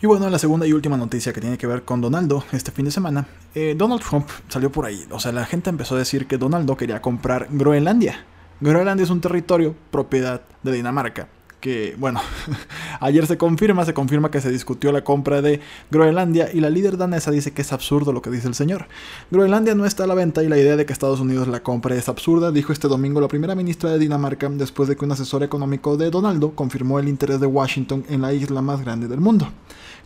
Y 0.03 0.07
bueno, 0.07 0.31
la 0.31 0.39
segunda 0.39 0.67
y 0.67 0.73
última 0.73 0.97
noticia 0.97 1.31
que 1.31 1.43
tiene 1.43 1.59
que 1.59 1.67
ver 1.67 1.83
con 1.83 2.01
Donaldo 2.01 2.43
este 2.53 2.71
fin 2.71 2.87
de 2.87 2.91
semana, 2.91 3.27
eh, 3.55 3.75
Donald 3.77 4.01
Trump 4.01 4.27
salió 4.49 4.73
por 4.73 4.87
ahí. 4.87 5.05
O 5.11 5.21
sea, 5.21 5.31
la 5.31 5.45
gente 5.45 5.69
empezó 5.69 5.95
a 5.95 5.99
decir 5.99 6.27
que 6.27 6.39
Donaldo 6.39 6.75
quería 6.75 7.03
comprar 7.03 7.49
Groenlandia. 7.51 8.25
Groenlandia 8.61 9.05
es 9.05 9.11
un 9.11 9.21
territorio 9.21 9.75
propiedad 9.91 10.41
de 10.63 10.73
Dinamarca 10.73 11.29
que, 11.61 11.95
bueno, 11.99 12.23
ayer 13.01 13.27
se 13.27 13.37
confirma, 13.37 13.85
se 13.85 13.95
confirma 13.95 14.31
que 14.31 14.41
se 14.41 14.51
discutió 14.51 14.93
la 14.93 15.03
compra 15.03 15.43
de 15.43 15.61
Groenlandia 15.91 16.51
y 16.53 16.61
la 16.61 16.71
líder 16.71 16.97
danesa 16.97 17.31
dice 17.31 17.53
que 17.53 17.63
es 17.63 17.73
absurdo 17.73 18.13
lo 18.13 18.23
que 18.23 18.31
dice 18.31 18.49
el 18.49 18.55
señor. 18.55 18.87
Groenlandia 19.31 19.75
no 19.75 19.87
está 19.87 20.05
a 20.05 20.07
la 20.07 20.15
venta 20.15 20.43
y 20.43 20.49
la 20.49 20.59
idea 20.59 20.77
de 20.77 20.87
que 20.87 20.93
Estados 20.93 21.21
Unidos 21.21 21.49
la 21.49 21.63
compre 21.63 21.97
es 21.97 22.09
absurda, 22.09 22.53
dijo 22.53 22.73
este 22.73 22.89
domingo 22.89 23.21
la 23.21 23.29
primera 23.29 23.55
ministra 23.55 23.91
de 23.91 23.99
Dinamarca 23.99 24.49
después 24.51 24.89
de 24.89 24.97
que 24.97 25.05
un 25.05 25.13
asesor 25.13 25.43
económico 25.43 25.97
de 25.97 26.11
Donaldo 26.11 26.55
confirmó 26.55 26.99
el 26.99 27.09
interés 27.09 27.41
de 27.41 27.47
Washington 27.47 28.05
en 28.09 28.23
la 28.23 28.33
isla 28.33 28.63
más 28.63 28.81
grande 28.81 29.09
del 29.09 29.21
mundo. 29.21 29.49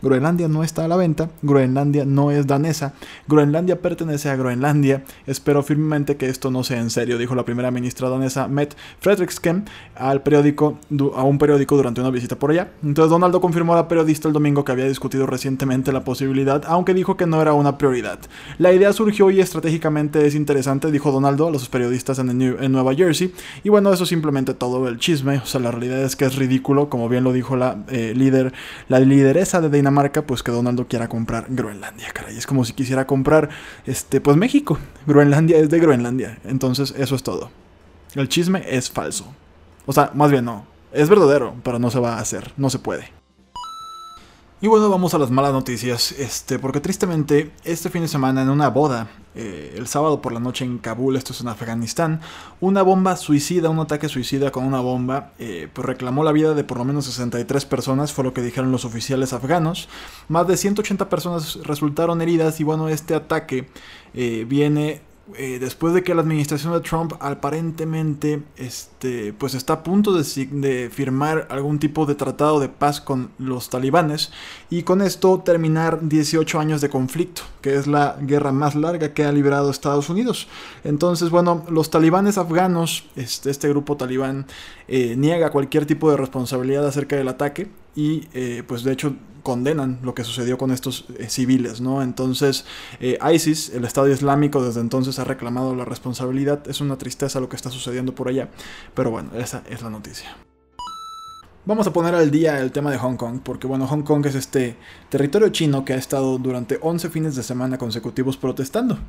Groenlandia 0.01 0.47
no 0.47 0.63
está 0.63 0.85
a 0.85 0.87
la 0.87 0.97
venta, 0.97 1.29
Groenlandia 1.41 2.05
no 2.05 2.31
es 2.31 2.45
danesa, 2.45 2.93
Groenlandia 3.27 3.81
pertenece 3.81 4.29
a 4.29 4.35
Groenlandia. 4.35 5.03
Espero 5.25 5.63
firmemente 5.63 6.17
que 6.17 6.27
esto 6.27 6.51
no 6.51 6.63
sea 6.63 6.79
en 6.79 6.89
serio, 6.89 7.17
dijo 7.17 7.35
la 7.35 7.45
primera 7.45 7.71
ministra 7.71 8.09
danesa 8.09 8.47
Met 8.47 8.75
Fredriksken 8.99 9.65
al 9.95 10.21
periódico, 10.21 10.77
a 11.15 11.23
un 11.23 11.37
periódico 11.37 11.77
durante 11.77 12.01
una 12.01 12.09
visita 12.09 12.37
por 12.37 12.51
allá. 12.51 12.71
Entonces 12.85 13.09
Donaldo 13.09 13.41
confirmó 13.41 13.73
a 13.73 13.77
la 13.77 13.87
periodista 13.87 14.27
el 14.27 14.33
domingo 14.33 14.63
que 14.63 14.71
había 14.71 14.85
discutido 14.85 15.25
recientemente 15.25 15.91
la 15.91 16.03
posibilidad, 16.03 16.61
aunque 16.67 16.93
dijo 16.93 17.17
que 17.17 17.25
no 17.25 17.41
era 17.41 17.53
una 17.53 17.79
prioridad. 17.79 18.19
La 18.59 18.73
idea 18.73 18.93
surgió 18.93 19.31
y 19.31 19.39
estratégicamente 19.39 20.27
es 20.27 20.35
interesante, 20.35 20.91
dijo 20.91 21.11
Donaldo 21.11 21.47
a 21.47 21.51
los 21.51 21.67
periodistas 21.67 22.19
en, 22.19 22.37
Nueva 22.71 22.93
Jersey. 22.93 23.33
Y 23.63 23.69
bueno, 23.69 23.91
eso 23.91 24.05
simplemente 24.05 24.53
todo 24.53 24.87
el 24.87 24.99
chisme. 24.99 25.37
O 25.39 25.47
sea, 25.47 25.61
la 25.61 25.71
realidad 25.71 26.03
es 26.03 26.15
que 26.15 26.25
es 26.25 26.35
ridículo, 26.35 26.87
como 26.87 27.09
bien 27.09 27.23
lo 27.23 27.33
dijo 27.33 27.55
la 27.55 27.83
eh, 27.87 28.13
líder, 28.15 28.53
la 28.87 28.99
lideresa 28.99 29.61
de 29.61 29.69
Dinamarca, 29.71 30.21
pues 30.21 30.43
que 30.43 30.51
Donaldo 30.51 30.87
quiera 30.87 31.09
comprar 31.09 31.47
Groenlandia, 31.49 32.09
caray. 32.13 32.37
Es 32.37 32.45
como 32.45 32.65
si 32.65 32.73
quisiera 32.73 33.07
comprar, 33.07 33.49
este, 33.87 34.21
pues 34.21 34.37
México. 34.37 34.77
Groenlandia 35.07 35.57
es 35.57 35.71
de 35.71 35.79
Groenlandia. 35.79 36.37
Entonces, 36.43 36.93
eso 36.95 37.15
es 37.15 37.23
todo. 37.23 37.49
El 38.13 38.29
chisme 38.29 38.63
es 38.67 38.91
falso. 38.91 39.25
O 39.87 39.93
sea, 39.93 40.11
más 40.13 40.29
bien 40.29 40.45
no. 40.45 40.74
Es 40.95 41.09
verdadero, 41.09 41.55
pero 41.61 41.77
no 41.77 41.91
se 41.91 41.99
va 41.99 42.13
a 42.13 42.21
hacer. 42.21 42.53
No 42.55 42.69
se 42.69 42.79
puede. 42.79 43.11
Y 44.61 44.67
bueno, 44.67 44.89
vamos 44.89 45.13
a 45.13 45.17
las 45.17 45.29
malas 45.29 45.51
noticias, 45.51 46.13
este, 46.13 46.57
porque 46.57 46.79
tristemente 46.79 47.51
este 47.65 47.89
fin 47.89 48.03
de 48.03 48.07
semana 48.07 48.41
en 48.41 48.49
una 48.49 48.69
boda, 48.69 49.09
eh, 49.35 49.75
el 49.77 49.87
sábado 49.87 50.21
por 50.21 50.31
la 50.31 50.39
noche 50.39 50.63
en 50.63 50.77
Kabul, 50.77 51.17
esto 51.17 51.33
es 51.33 51.41
en 51.41 51.49
Afganistán, 51.49 52.21
una 52.61 52.81
bomba 52.81 53.17
suicida, 53.17 53.69
un 53.69 53.79
ataque 53.79 54.07
suicida 54.07 54.51
con 54.51 54.63
una 54.63 54.79
bomba, 54.79 55.33
eh, 55.37 55.67
pues 55.73 55.85
reclamó 55.85 56.23
la 56.23 56.31
vida 56.31 56.53
de 56.53 56.63
por 56.63 56.77
lo 56.77 56.85
menos 56.85 57.03
63 57.05 57.65
personas, 57.65 58.13
fue 58.13 58.23
lo 58.23 58.33
que 58.33 58.41
dijeron 58.41 58.71
los 58.71 58.85
oficiales 58.85 59.33
afganos, 59.33 59.89
más 60.29 60.47
de 60.47 60.55
180 60.55 61.09
personas 61.09 61.59
resultaron 61.63 62.21
heridas 62.21 62.61
y 62.61 62.63
bueno, 62.63 62.87
este 62.87 63.13
ataque 63.13 63.67
eh, 64.13 64.45
viene 64.47 65.01
eh, 65.33 65.57
después 65.59 65.95
de 65.95 66.03
que 66.03 66.13
la 66.13 66.21
administración 66.21 66.71
de 66.73 66.81
Trump 66.81 67.13
aparentemente 67.19 68.43
este, 68.57 69.33
pues 69.33 69.55
está 69.55 69.73
a 69.73 69.83
punto 69.83 70.13
de, 70.13 70.89
firmar 70.91 71.47
algún 71.49 71.79
tipo 71.79 72.05
de 72.05 72.13
tratado 72.13 72.59
de 72.59 72.69
paz 72.69 73.01
con 73.01 73.31
los 73.39 73.71
talibanes 73.71 74.31
y 74.69 74.83
con 74.83 75.01
esto 75.01 75.41
terminar 75.43 76.07
18 76.07 76.59
años 76.59 76.79
de 76.79 76.89
conflicto, 76.89 77.41
que 77.61 77.75
es 77.75 77.87
la 77.87 78.17
guerra 78.21 78.51
más 78.51 78.75
larga 78.75 79.15
que 79.15 79.25
ha 79.25 79.31
librado 79.31 79.71
Estados 79.71 80.09
Unidos. 80.09 80.47
Entonces, 80.83 81.31
bueno, 81.31 81.65
los 81.69 81.89
talibanes 81.89 82.37
afganos, 82.37 83.05
este, 83.15 83.49
este 83.49 83.67
grupo 83.69 83.97
talibán, 83.97 84.45
eh, 84.87 85.15
niega 85.17 85.49
cualquier 85.49 85.87
tipo 85.87 86.11
de 86.11 86.17
responsabilidad 86.17 86.85
acerca 86.85 87.15
del 87.15 87.29
ataque 87.29 87.67
y 87.95 88.27
eh, 88.33 88.61
pues 88.67 88.83
de 88.83 88.91
hecho 88.91 89.15
condenan 89.45 89.99
lo 90.01 90.15
que 90.15 90.23
sucedió 90.23 90.57
con 90.57 90.71
estos 90.71 91.05
eh, 91.19 91.29
civiles, 91.29 91.79
¿no? 91.79 92.01
Entonces, 92.01 92.65
eh, 92.99 93.19
ISIS, 93.31 93.69
el 93.69 93.85
Estado 93.85 94.09
Islámico, 94.09 94.61
desde 94.65 94.81
entonces 94.81 95.19
ha 95.19 95.23
reclamado 95.23 95.75
la 95.75 95.85
responsabilidad. 95.85 96.67
Es 96.67 96.81
una 96.81 96.97
tristeza 96.97 97.39
lo 97.39 97.47
que 97.47 97.55
está 97.55 97.69
sucediendo 97.69 98.15
por 98.15 98.27
allá, 98.27 98.49
pero 98.95 99.11
bueno, 99.11 99.29
esa 99.37 99.61
es 99.69 99.83
la 99.83 99.91
noticia. 99.91 100.35
Vamos 101.67 101.87
a 101.87 101.93
poner 101.93 102.13
al 102.13 102.29
día 102.29 102.59
el 102.59 102.71
tema 102.71 102.91
de 102.91 102.99
Hong 102.99 103.17
Kong, 103.17 103.39
porque 103.43 103.65
bueno, 103.65 103.87
Hong 103.87 104.03
Kong 104.03 104.23
es 104.27 104.35
este 104.35 104.77
territorio 105.09 105.49
chino 105.49 105.83
que 105.83 105.93
ha 105.93 105.95
estado 105.95 106.37
durante 106.37 106.77
11 106.79 107.09
fines 107.09 107.35
de 107.35 107.41
semana 107.41 107.79
consecutivos 107.79 108.37
protestando. 108.37 108.99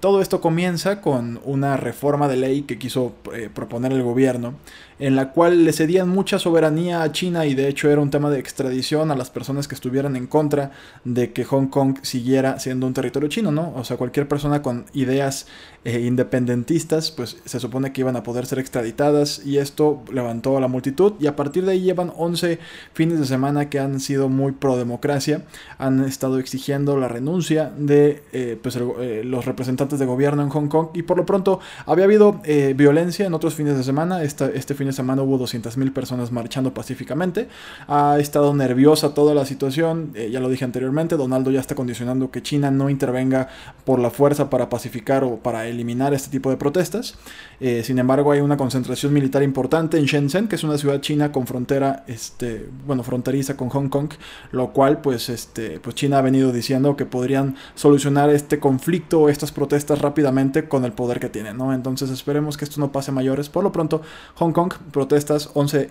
Todo 0.00 0.20
esto 0.20 0.40
comienza 0.40 1.00
con 1.02 1.40
una 1.44 1.76
reforma 1.76 2.26
de 2.26 2.36
ley 2.36 2.62
que 2.62 2.80
quiso 2.80 3.14
eh, 3.32 3.48
proponer 3.52 3.92
el 3.92 4.02
gobierno, 4.02 4.54
en 5.00 5.16
la 5.16 5.32
cual 5.32 5.64
le 5.64 5.72
cedían 5.72 6.08
mucha 6.08 6.38
soberanía 6.38 7.02
a 7.02 7.10
China 7.10 7.46
y 7.46 7.54
de 7.54 7.68
hecho 7.68 7.90
era 7.90 8.02
un 8.02 8.10
tema 8.10 8.28
de 8.30 8.38
extradición 8.38 9.10
a 9.10 9.16
las 9.16 9.30
personas 9.30 9.66
que 9.66 9.74
estuvieran 9.74 10.14
en 10.14 10.26
contra 10.26 10.72
de 11.04 11.32
que 11.32 11.44
Hong 11.44 11.68
Kong 11.68 11.96
siguiera 12.02 12.58
siendo 12.58 12.86
un 12.86 12.92
territorio 12.92 13.28
chino, 13.28 13.50
¿no? 13.50 13.72
O 13.74 13.82
sea, 13.82 13.96
cualquier 13.96 14.28
persona 14.28 14.60
con 14.60 14.84
ideas 14.92 15.46
eh, 15.84 16.00
independentistas, 16.00 17.10
pues 17.10 17.38
se 17.46 17.58
supone 17.58 17.92
que 17.92 18.02
iban 18.02 18.14
a 18.14 18.22
poder 18.22 18.44
ser 18.44 18.58
extraditadas 18.58 19.40
y 19.46 19.56
esto 19.56 20.02
levantó 20.12 20.58
a 20.58 20.60
la 20.60 20.68
multitud 20.68 21.14
y 21.18 21.26
a 21.26 21.34
partir 21.34 21.64
de 21.64 21.72
ahí 21.72 21.80
llevan 21.80 22.12
11 22.14 22.58
fines 22.92 23.18
de 23.18 23.24
semana 23.24 23.70
que 23.70 23.78
han 23.78 24.00
sido 24.00 24.28
muy 24.28 24.52
pro 24.52 24.76
democracia, 24.76 25.44
han 25.78 26.04
estado 26.04 26.38
exigiendo 26.38 26.98
la 26.98 27.08
renuncia 27.08 27.72
de 27.78 28.22
eh, 28.32 28.58
pues, 28.62 28.76
eh, 28.76 29.22
los 29.24 29.46
representantes 29.46 29.98
de 29.98 30.04
gobierno 30.04 30.42
en 30.42 30.50
Hong 30.50 30.68
Kong 30.68 30.88
y 30.92 31.02
por 31.02 31.16
lo 31.16 31.24
pronto 31.24 31.60
había 31.86 32.04
habido 32.04 32.42
violencia 32.74 33.24
en 33.24 33.32
otros 33.32 33.54
fines 33.54 33.76
de 33.78 33.84
semana, 33.84 34.22
este 34.22 34.74
fin 34.74 34.89
de 34.90 34.96
semana 34.96 35.22
hubo 35.22 35.38
200.000 35.38 35.92
personas 35.92 36.32
marchando 36.32 36.74
pacíficamente, 36.74 37.48
ha 37.88 38.18
estado 38.18 38.54
nerviosa 38.54 39.14
toda 39.14 39.34
la 39.34 39.44
situación, 39.44 40.12
ya 40.14 40.40
lo 40.40 40.48
dije 40.48 40.64
anteriormente, 40.64 41.16
Donaldo 41.16 41.50
ya 41.50 41.60
está 41.60 41.74
condicionando 41.74 42.30
que 42.30 42.42
China 42.42 42.70
no 42.70 42.90
intervenga 42.90 43.48
por 43.84 43.98
la 43.98 44.10
fuerza 44.10 44.50
para 44.50 44.68
pacificar 44.68 45.24
o 45.24 45.36
para 45.36 45.66
eliminar 45.66 46.14
este 46.14 46.30
tipo 46.30 46.50
de 46.50 46.56
protestas, 46.56 47.16
sin 47.60 47.98
embargo 47.98 48.32
hay 48.32 48.40
una 48.40 48.56
concentración 48.56 49.12
militar 49.12 49.42
importante 49.42 49.98
en 49.98 50.04
Shenzhen, 50.04 50.48
que 50.48 50.56
es 50.56 50.64
una 50.64 50.78
ciudad 50.78 51.00
china 51.00 51.32
con 51.32 51.46
frontera 51.46 52.04
este, 52.06 52.68
bueno, 52.86 53.02
fronteriza 53.02 53.56
con 53.56 53.68
Hong 53.68 53.88
Kong, 53.88 54.10
lo 54.52 54.72
cual 54.72 55.00
pues, 55.00 55.28
este, 55.28 55.80
pues 55.80 55.94
China 55.94 56.18
ha 56.18 56.22
venido 56.22 56.52
diciendo 56.52 56.96
que 56.96 57.06
podrían 57.06 57.56
solucionar 57.74 58.30
este 58.30 58.58
conflicto 58.58 59.20
o 59.20 59.28
estas 59.28 59.52
protestas 59.52 60.00
rápidamente 60.00 60.68
con 60.68 60.84
el 60.84 60.92
poder 60.92 61.20
que 61.20 61.28
tienen, 61.28 61.56
¿no? 61.56 61.72
Entonces 61.72 62.10
esperemos 62.10 62.56
que 62.56 62.64
esto 62.64 62.80
no 62.80 62.92
pase 62.92 63.12
mayores. 63.12 63.48
Por 63.48 63.64
lo 63.64 63.72
pronto, 63.72 64.02
Hong 64.36 64.52
Kong, 64.52 64.72
protestas 64.92 65.50
11, 65.54 65.90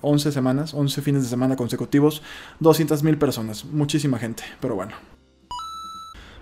11 0.00 0.32
semanas, 0.32 0.74
11 0.74 1.02
fines 1.02 1.22
de 1.22 1.28
semana 1.28 1.56
consecutivos, 1.56 2.22
200 2.60 3.02
mil 3.02 3.18
personas, 3.18 3.64
muchísima 3.64 4.18
gente, 4.18 4.44
pero 4.60 4.74
bueno. 4.74 4.92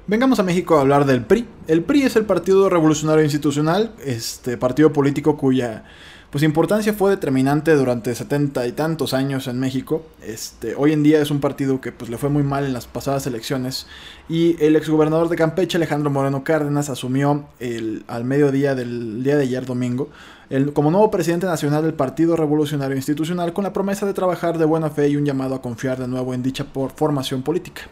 Vengamos 0.06 0.40
a 0.40 0.42
México 0.42 0.76
a 0.76 0.80
hablar 0.80 1.04
del 1.04 1.25
PRI. 1.25 1.47
El 1.68 1.85
PRI 1.85 2.02
es 2.02 2.16
el 2.16 2.25
Partido 2.25 2.68
Revolucionario 2.68 3.23
Institucional, 3.23 3.94
este 4.04 4.56
partido 4.56 4.92
político 4.92 5.37
cuya 5.37 5.85
pues 6.31 6.45
importancia 6.45 6.93
fue 6.93 7.11
determinante 7.11 7.75
durante 7.75 8.15
setenta 8.15 8.67
y 8.67 8.73
tantos 8.73 9.15
años 9.15 9.49
en 9.49 9.59
México. 9.59 10.07
Este, 10.23 10.77
hoy 10.77 10.93
en 10.93 11.03
día 11.03 11.21
es 11.21 11.33
un 11.33 11.41
partido 11.41 11.81
que 11.81 11.91
pues, 11.91 12.09
le 12.09 12.19
fue 12.19 12.29
muy 12.29 12.45
mal 12.45 12.65
en 12.65 12.73
las 12.73 12.87
pasadas 12.87 13.27
elecciones 13.27 13.89
y 14.29 14.57
el 14.65 14.77
exgobernador 14.77 15.29
de 15.29 15.35
Campeche, 15.35 15.77
Alejandro 15.77 16.09
Moreno 16.09 16.45
Cárdenas, 16.45 16.89
asumió 16.89 17.47
el, 17.59 18.05
al 18.07 18.25
mediodía 18.25 18.77
del 18.77 19.25
día 19.25 19.37
de 19.37 19.43
ayer 19.43 19.67
domingo 19.67 20.09
el, 20.51 20.73
como 20.73 20.91
nuevo 20.91 21.11
presidente 21.11 21.47
nacional 21.47 21.83
del 21.83 21.95
Partido 21.95 22.37
Revolucionario 22.37 22.97
Institucional 22.97 23.53
con 23.53 23.65
la 23.65 23.73
promesa 23.73 24.07
de 24.07 24.15
trabajar 24.15 24.59
de 24.59 24.65
buena 24.65 24.91
fe 24.91 25.09
y 25.09 25.17
un 25.17 25.25
llamado 25.25 25.55
a 25.57 25.63
confiar 25.63 25.99
de 25.99 26.07
nuevo 26.07 26.33
en 26.35 26.43
dicha 26.43 26.65
por 26.65 26.93
formación 26.93 27.43
política. 27.43 27.83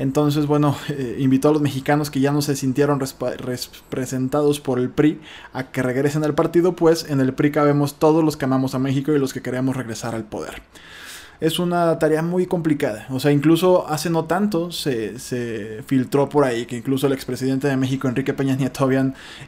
Entonces, 0.00 0.46
bueno, 0.46 0.74
eh, 0.88 1.16
invitó 1.18 1.50
a 1.50 1.52
los 1.52 1.60
mexicanos 1.60 2.10
que 2.10 2.20
ya 2.20 2.32
no 2.32 2.40
se 2.40 2.56
sintieron 2.56 3.00
representados 3.00 4.58
por 4.58 4.78
el 4.78 4.88
PRI 4.88 5.20
a 5.52 5.70
que 5.70 5.82
regresen 5.82 6.24
al 6.24 6.34
partido, 6.34 6.74
pues 6.74 7.04
en 7.10 7.20
el 7.20 7.34
PRI 7.34 7.50
cabemos 7.50 7.96
todos 7.96 8.24
los 8.24 8.38
que 8.38 8.46
amamos 8.46 8.74
a 8.74 8.78
México 8.78 9.12
y 9.12 9.18
los 9.18 9.34
que 9.34 9.42
queremos 9.42 9.76
regresar 9.76 10.14
al 10.14 10.24
poder 10.24 10.62
es 11.40 11.58
una 11.58 11.98
tarea 11.98 12.20
muy 12.20 12.44
complicada. 12.46 13.06
O 13.08 13.18
sea, 13.18 13.32
incluso 13.32 13.88
hace 13.88 14.10
no 14.10 14.26
tanto 14.26 14.70
se, 14.72 15.82
filtró 15.86 16.28
por 16.28 16.44
ahí 16.44 16.66
que 16.66 16.76
incluso 16.76 17.06
el 17.06 17.14
expresidente 17.14 17.66
de 17.66 17.78
México, 17.78 18.08
Enrique 18.08 18.34
Peña 18.34 18.56
Nieto, 18.56 18.90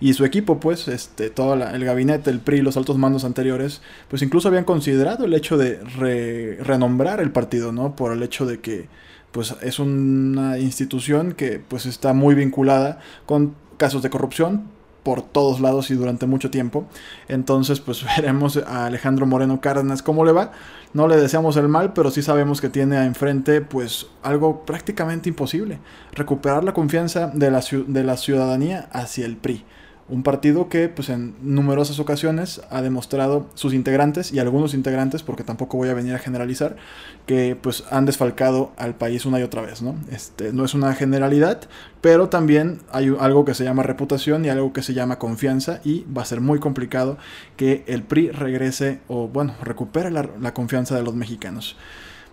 y 0.01 0.15
su 0.15 0.25
equipo, 0.25 0.59
pues, 0.59 0.89
este, 0.89 1.29
todo 1.29 1.53
el 1.53 1.85
gabinete, 1.85 2.31
el 2.31 2.41
PRI, 2.41 2.63
los 2.63 2.79
altos 2.79 2.97
mandos 2.97 3.25
anteriores, 3.25 3.83
pues 4.09 4.23
incluso 4.23 4.49
habían 4.49 4.65
considerado 4.65 5.27
el 5.27 5.35
hecho 5.35 5.59
de 5.59 6.59
renombrar 6.63 7.21
el 7.21 7.31
partido, 7.31 7.73
¿no? 7.73 7.95
Por 7.95 8.13
el 8.13 8.23
hecho 8.23 8.47
de 8.47 8.61
que 8.61 8.89
pues 9.33 9.57
es 9.63 9.79
una 9.79 10.59
institución 10.59 11.33
que 11.33 11.59
pues 11.59 11.87
está 11.87 12.13
muy 12.13 12.35
vinculada 12.35 13.01
con 13.27 13.55
casos 13.79 14.03
de 14.03 14.11
corrupción 14.11 14.71
por 15.03 15.23
todos 15.23 15.61
lados 15.61 15.91
y 15.91 15.95
durante 15.95 16.27
mucho 16.27 16.51
tiempo. 16.51 16.87
Entonces, 17.29 17.81
pues 17.81 18.05
veremos 18.17 18.57
a 18.57 18.87
Alejandro 18.87 19.27
Moreno 19.27 19.61
Cárdenas 19.61 20.03
cómo 20.03 20.25
le 20.25 20.33
va. 20.33 20.53
No 20.93 21.09
le 21.09 21.17
deseamos 21.17 21.57
el 21.57 21.69
mal, 21.69 21.93
pero 21.95 22.11
sí 22.11 22.23
sabemos 22.23 22.61
que 22.61 22.69
tiene 22.69 23.03
enfrente 23.05 23.63
pues 23.63 24.07
algo 24.23 24.65
prácticamente 24.65 25.29
imposible, 25.29 25.79
recuperar 26.13 26.65
la 26.65 26.75
confianza 26.75 27.29
de 27.29 27.51
la, 27.51 27.65
de 27.87 28.05
la 28.05 28.17
ciudadanía 28.17 28.89
hacia 28.93 29.25
el 29.25 29.37
PRI. 29.37 29.65
Un 30.13 30.23
partido 30.23 30.69
que 30.69 30.91
pues 30.91 31.09
en 31.09 31.35
numerosas 31.41 31.99
ocasiones 31.99 32.61
ha 32.69 32.83
demostrado 32.83 33.47
sus 33.55 33.73
integrantes 33.73 34.31
y 34.31 34.41
algunos 34.41 34.75
integrantes, 34.75 35.23
porque 35.23 35.43
tampoco 35.43 35.79
voy 35.79 35.89
a 35.89 35.95
venir 35.95 36.15
a 36.15 36.19
generalizar, 36.19 36.77
que 37.25 37.57
pues 37.59 37.85
han 37.91 38.05
desfalcado 38.05 38.73
al 38.77 38.95
país 38.95 39.25
una 39.25 39.41
y 39.41 39.43
otra 39.43 39.63
vez, 39.63 39.81
¿no? 39.81 39.95
Este, 40.11 40.53
no 40.53 40.67
es 40.67 40.75
una 40.75 40.93
generalidad, 40.93 41.63
pero 42.03 42.29
también 42.29 42.81
hay 42.93 43.11
algo 43.19 43.47
que 43.47 43.55
se 43.55 43.65
llama 43.65 43.85
reputación 43.85 44.45
y 44.45 44.51
algo 44.51 44.75
que 44.75 44.83
se 44.83 44.93
llama 44.93 45.19
confianza 45.19 45.81
y 45.83 46.05
va 46.15 46.21
a 46.21 46.27
ser 46.27 46.43
muy 46.43 46.61
complicado 46.61 47.17
que 47.57 47.83
el 47.87 48.03
PRI 48.03 48.33
regrese 48.33 49.01
o 49.09 49.29
bueno, 49.29 49.55
recupere 49.63 50.11
la, 50.11 50.29
la 50.39 50.53
confianza 50.53 50.95
de 50.95 51.05
los 51.05 51.15
mexicanos. 51.15 51.79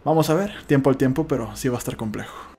Vamos 0.04 0.30
a 0.30 0.34
ver, 0.34 0.52
tiempo 0.68 0.90
al 0.90 0.98
tiempo, 0.98 1.30
pero 1.30 1.56
sí 1.56 1.70
va 1.70 1.76
a 1.76 1.80
estar 1.80 1.96
complejo. 1.96 2.59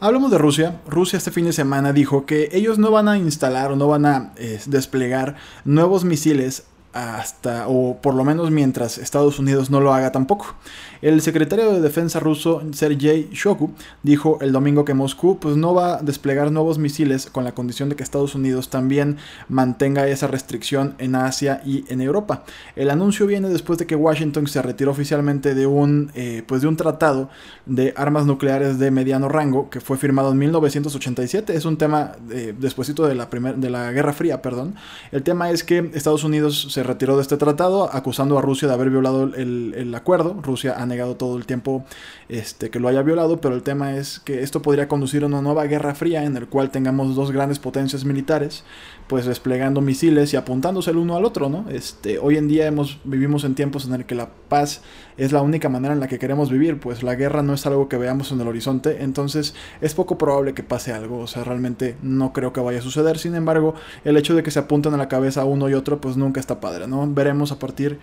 Hablamos 0.00 0.30
de 0.30 0.38
Rusia. 0.38 0.80
Rusia 0.86 1.16
este 1.16 1.32
fin 1.32 1.44
de 1.46 1.52
semana 1.52 1.92
dijo 1.92 2.24
que 2.24 2.50
ellos 2.52 2.78
no 2.78 2.92
van 2.92 3.08
a 3.08 3.18
instalar 3.18 3.72
o 3.72 3.76
no 3.76 3.88
van 3.88 4.06
a 4.06 4.32
eh, 4.36 4.60
desplegar 4.66 5.34
nuevos 5.64 6.04
misiles 6.04 6.68
hasta, 6.92 7.68
o 7.68 7.98
por 8.00 8.14
lo 8.14 8.24
menos 8.24 8.50
mientras 8.50 8.98
Estados 8.98 9.38
Unidos 9.38 9.70
no 9.70 9.80
lo 9.80 9.92
haga 9.92 10.12
tampoco. 10.12 10.54
El 11.00 11.20
secretario 11.20 11.72
de 11.72 11.80
Defensa 11.80 12.18
ruso, 12.18 12.62
Sergei 12.72 13.28
Shoku, 13.32 13.70
dijo 14.02 14.38
el 14.40 14.50
domingo 14.50 14.84
que 14.84 14.94
Moscú 14.94 15.38
pues, 15.38 15.56
no 15.56 15.72
va 15.72 15.98
a 15.98 16.02
desplegar 16.02 16.50
nuevos 16.50 16.78
misiles 16.78 17.26
con 17.26 17.44
la 17.44 17.52
condición 17.52 17.88
de 17.88 17.94
que 17.94 18.02
Estados 18.02 18.34
Unidos 18.34 18.68
también 18.68 19.16
mantenga 19.48 20.08
esa 20.08 20.26
restricción 20.26 20.96
en 20.98 21.14
Asia 21.14 21.62
y 21.64 21.84
en 21.88 22.00
Europa. 22.00 22.44
El 22.74 22.90
anuncio 22.90 23.26
viene 23.26 23.48
después 23.48 23.78
de 23.78 23.86
que 23.86 23.94
Washington 23.94 24.48
se 24.48 24.60
retiró 24.60 24.90
oficialmente 24.90 25.54
de 25.54 25.66
un, 25.66 26.10
eh, 26.14 26.42
pues 26.46 26.62
de 26.62 26.68
un 26.68 26.76
tratado 26.76 27.28
de 27.66 27.94
armas 27.96 28.26
nucleares 28.26 28.78
de 28.78 28.90
mediano 28.90 29.28
rango 29.28 29.70
que 29.70 29.80
fue 29.80 29.98
firmado 29.98 30.32
en 30.32 30.38
1987. 30.38 31.54
Es 31.54 31.64
un 31.64 31.76
tema 31.76 32.12
eh, 32.30 32.54
despuésito 32.58 33.06
de 33.06 33.14
la, 33.14 33.26
de 33.26 33.70
la 33.70 33.92
Guerra 33.92 34.12
Fría. 34.12 34.42
Perdón. 34.42 34.74
El 35.12 35.22
tema 35.22 35.50
es 35.50 35.62
que 35.62 35.90
Estados 35.94 36.24
Unidos 36.24 36.68
se 36.70 36.77
retiró 36.82 37.16
de 37.16 37.22
este 37.22 37.36
tratado 37.36 37.88
acusando 37.92 38.38
a 38.38 38.42
Rusia 38.42 38.68
de 38.68 38.74
haber 38.74 38.90
violado 38.90 39.24
el, 39.34 39.94
acuerdo. 39.94 40.40
Rusia 40.42 40.74
ha 40.78 40.86
negado 40.86 41.16
todo 41.16 41.36
el 41.36 41.46
tiempo 41.46 41.84
este, 42.28 42.70
que 42.70 42.80
lo 42.80 42.88
haya 42.88 43.02
violado, 43.02 43.40
pero 43.40 43.54
el 43.54 43.62
tema 43.62 43.96
es 43.96 44.20
que 44.20 44.42
esto 44.42 44.62
podría 44.62 44.88
conducir 44.88 45.22
a 45.22 45.26
una 45.26 45.42
nueva 45.42 45.64
guerra 45.64 45.94
fría 45.94 46.24
en 46.24 46.36
el 46.36 46.48
cual 46.48 46.70
tengamos 46.70 47.14
dos 47.14 47.32
grandes 47.32 47.58
potencias 47.58 48.04
militares, 48.04 48.64
pues 49.08 49.26
desplegando 49.26 49.80
misiles 49.80 50.32
y 50.34 50.36
apuntándose 50.36 50.90
el 50.90 50.98
uno 50.98 51.16
al 51.16 51.24
otro, 51.24 51.48
¿no? 51.48 51.64
Este, 51.70 52.18
hoy 52.18 52.36
en 52.36 52.48
día 52.48 52.66
hemos, 52.66 52.98
vivimos 53.04 53.44
en 53.44 53.54
tiempos 53.54 53.86
en 53.86 53.94
el 53.94 54.04
que 54.04 54.14
la 54.14 54.28
paz 54.48 54.82
es 55.16 55.32
la 55.32 55.42
única 55.42 55.68
manera 55.68 55.92
en 55.94 56.00
la 56.00 56.06
que 56.06 56.18
queremos 56.18 56.50
vivir, 56.50 56.78
pues 56.78 57.02
la 57.02 57.16
guerra 57.16 57.42
no 57.42 57.52
es 57.52 57.66
algo 57.66 57.88
que 57.88 57.96
veamos 57.96 58.30
en 58.30 58.40
el 58.40 58.48
horizonte, 58.48 59.02
entonces 59.02 59.54
es 59.80 59.94
poco 59.94 60.16
probable 60.16 60.54
que 60.54 60.62
pase 60.62 60.92
algo, 60.92 61.18
o 61.18 61.26
sea, 61.26 61.42
realmente 61.42 61.96
no 62.02 62.32
creo 62.32 62.52
que 62.52 62.60
vaya 62.60 62.78
a 62.78 62.82
suceder, 62.82 63.18
sin 63.18 63.34
embargo, 63.34 63.74
el 64.04 64.16
hecho 64.16 64.36
de 64.36 64.42
que 64.42 64.52
se 64.52 64.60
apunten 64.60 64.94
a 64.94 64.96
la 64.96 65.08
cabeza 65.08 65.44
uno 65.44 65.68
y 65.68 65.74
otro, 65.74 66.00
pues 66.00 66.16
nunca 66.16 66.38
está 66.38 66.60
¿no? 66.86 67.06
Veremos 67.12 67.52
a 67.52 67.58
partir, 67.58 67.98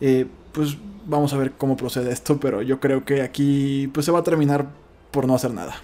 eh, 0.00 0.26
pues 0.52 0.76
vamos 1.06 1.32
a 1.32 1.36
ver 1.36 1.52
cómo 1.52 1.76
procede 1.76 2.12
esto, 2.12 2.38
pero 2.38 2.62
yo 2.62 2.80
creo 2.80 3.04
que 3.04 3.22
aquí 3.22 3.88
pues 3.92 4.06
se 4.06 4.12
va 4.12 4.20
a 4.20 4.24
terminar 4.24 4.66
por 5.10 5.26
no 5.26 5.34
hacer 5.34 5.52
nada. 5.52 5.74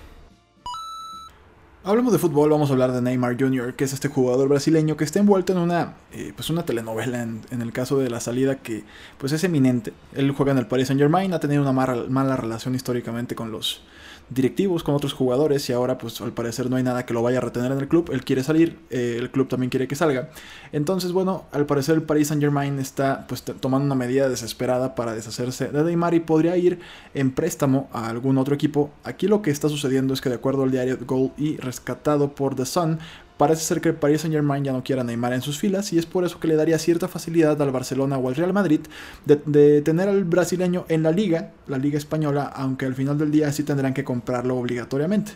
Hablamos 1.85 2.13
de 2.13 2.19
fútbol, 2.19 2.51
vamos 2.51 2.69
a 2.69 2.73
hablar 2.73 2.91
de 2.91 3.01
Neymar 3.01 3.41
Jr., 3.41 3.75
que 3.75 3.85
es 3.85 3.93
este 3.93 4.09
jugador 4.09 4.49
brasileño 4.49 4.97
que 4.97 5.05
está 5.05 5.21
envuelto 5.21 5.53
en 5.53 5.59
una, 5.59 5.95
eh, 6.13 6.33
pues 6.35 6.51
una 6.51 6.65
telenovela 6.65 7.23
en, 7.23 7.63
el 7.63 7.73
caso 7.73 7.99
de 7.99 8.11
la 8.11 8.19
salida 8.19 8.57
que 8.57 8.83
pues 9.19 9.33
es 9.33 9.45
eminente. 9.45 9.93
Él 10.13 10.33
juega 10.33 10.51
en 10.51 10.59
el 10.59 10.67
Paris 10.67 10.89
Saint 10.89 11.01
Germain, 11.01 11.33
ha 11.33 11.39
tenido 11.39 11.63
una 11.63 11.73
mala 11.73 12.37
relación 12.37 12.75
históricamente 12.75 13.37
con 13.37 13.53
los, 13.53 13.83
directivos 14.29 14.83
con 14.83 14.95
otros 14.95 15.13
jugadores 15.13 15.69
y 15.71 15.73
ahora 15.73 15.99
pues 15.99 16.21
al 16.21 16.33
parecer 16.33 16.69
no 16.69 16.77
hay 16.77 16.83
nada 16.83 17.07
que 17.07 17.15
lo 17.15 17.23
vaya 17.23 17.39
a 17.39 17.41
retener 17.41 17.73
en 17.73 17.79
el 17.79 17.89
club. 17.89 18.11
Él 18.13 18.25
quiere 18.25 18.43
salir, 18.43 18.79
eh, 18.91 19.17
el 19.19 19.31
club 19.31 19.49
también 19.49 19.71
quiere 19.71 19.87
que 19.87 19.95
salga. 19.95 20.31
Entonces 20.73 21.13
bueno, 21.13 21.45
al 21.53 21.67
parecer 21.67 21.95
el 21.95 22.03
Paris 22.03 22.29
Saint 22.29 22.43
Germain 22.43 22.79
está 22.79 23.27
pues 23.29 23.43
tomando 23.43 23.87
una 23.87 23.95
medida 23.95 24.29
desesperada 24.29 24.95
para 24.95 25.15
deshacerse 25.15 25.69
de 25.69 25.85
Neymar 25.85 26.15
y 26.15 26.21
podría 26.21 26.57
ir 26.57 26.81
en 27.15 27.31
préstamo 27.31 27.89
a 27.93 28.09
algún 28.09 28.39
otro 28.39 28.55
equipo. 28.55 28.91
Aquí 29.05 29.29
lo 29.29 29.43
que 29.43 29.51
está 29.51 29.69
sucediendo 29.69 30.13
es 30.13 30.21
que 30.21 30.29
de 30.29 30.37
acuerdo 30.37 30.65
al 30.65 30.71
diario 30.71 30.99
Goal 31.07 31.31
y 31.37 31.57
rescatado 31.59 32.35
por 32.35 32.57
The 32.57 32.67
Sun, 32.67 32.99
Parece 33.37 33.63
ser 33.63 33.83
que 33.83 33.91
el 33.91 33.95
Paris 33.95 34.23
Saint 34.23 34.35
Germain 34.35 34.65
ya 34.65 34.73
no 34.73 34.83
quiera 34.83 35.05
Neymar 35.05 35.35
en 35.35 35.43
sus 35.43 35.59
filas 35.59 35.93
y 35.93 35.99
es 35.99 36.07
por 36.07 36.25
eso 36.25 36.41
que 36.41 36.49
le 36.49 36.57
daría 36.57 36.79
cierta 36.79 37.07
facilidad 37.07 37.61
al 37.61 37.71
Barcelona 37.71 38.17
o 38.17 38.29
al 38.29 38.35
Real 38.35 38.55
Madrid 38.55 38.81
de, 39.27 39.83
tener 39.83 40.09
al 40.09 40.25
brasileño 40.25 40.87
en 40.89 41.03
la 41.03 41.11
liga, 41.11 41.53
la 41.67 41.77
liga 41.77 41.99
española, 41.99 42.45
aunque 42.45 42.87
al 42.87 42.95
final 42.95 43.19
del 43.19 43.31
día 43.31 43.53
sí 43.53 43.63
tendrán 43.63 43.93
que 43.93 44.05
comprarlo 44.05 44.57
obligatoriamente. 44.57 45.33